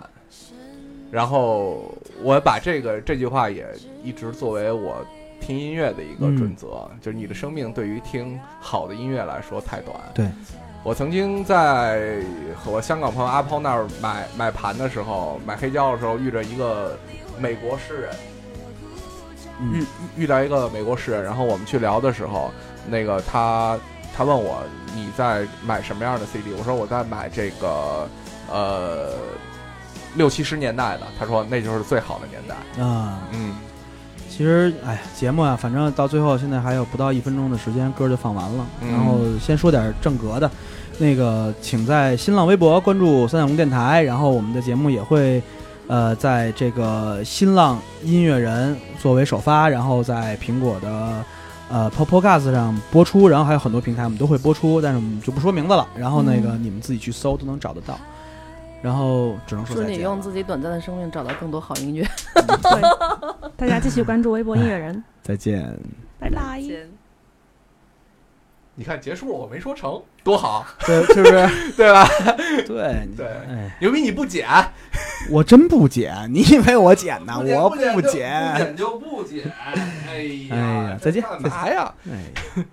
[1.10, 3.66] 然后我把这个这句话也
[4.04, 4.98] 一直作为我
[5.40, 9.96] 听音乐的一个准则，就是你的生命对于听好的音乐来说太短。
[10.14, 10.28] 对，
[10.84, 12.22] 我曾经在
[12.56, 16.98] 和我香港朋友阿抛那儿买买盘的时候，买黑胶的时候，遇着一个
[17.40, 18.12] 美国诗人。
[19.74, 19.84] 遇
[20.16, 22.52] 遇到一个美国诗人，然后我们去聊的时候，
[22.88, 23.76] 那个他
[24.16, 24.62] 他问我
[24.94, 28.08] 你在买什么样的 CD，我说我在买这个
[28.52, 29.14] 呃
[30.14, 32.84] 六七十年代的，他说那就是最好的年代。
[32.84, 33.56] 啊，嗯，
[34.38, 38.64] 其实，哎，节目啊，反正到最后现在还有不到一分钟的时间，歌就放完了。
[38.84, 40.52] 嗯然后先说点正格的，
[41.00, 45.42] 那个，请在新浪微博关注三角龙电台，然后我们的节目也会，
[45.88, 51.26] 呃，在这个新浪音乐人作为首发，然后在苹果的
[51.70, 55.88] 呃 Podcast 上播出，然后还有很多平台我们都会播出，但是我们就不说名字了。
[55.96, 57.98] 然后那个你们自己去搜都能找得到。
[58.88, 62.08] 然后只能说祝你用自己短暂的生命找到更多好音乐。
[62.34, 62.82] 对，
[63.58, 65.78] 大家继续关注微博音乐人， 再见。
[66.18, 66.64] 拜拜。
[68.76, 71.72] 你看结束了，我没说成，多好， 对，是不是？
[71.76, 72.08] 对吧？
[72.66, 73.78] 对对哎。
[73.82, 74.48] 牛逼你不剪，
[75.30, 77.38] 我真不剪，你以为我剪呢？
[77.60, 78.54] 我不剪剪。
[78.54, 79.52] 不剪就不剪。
[80.08, 80.58] 哎呀，哎
[80.92, 81.94] 呀再见干嘛呀？
[82.10, 82.64] 哎。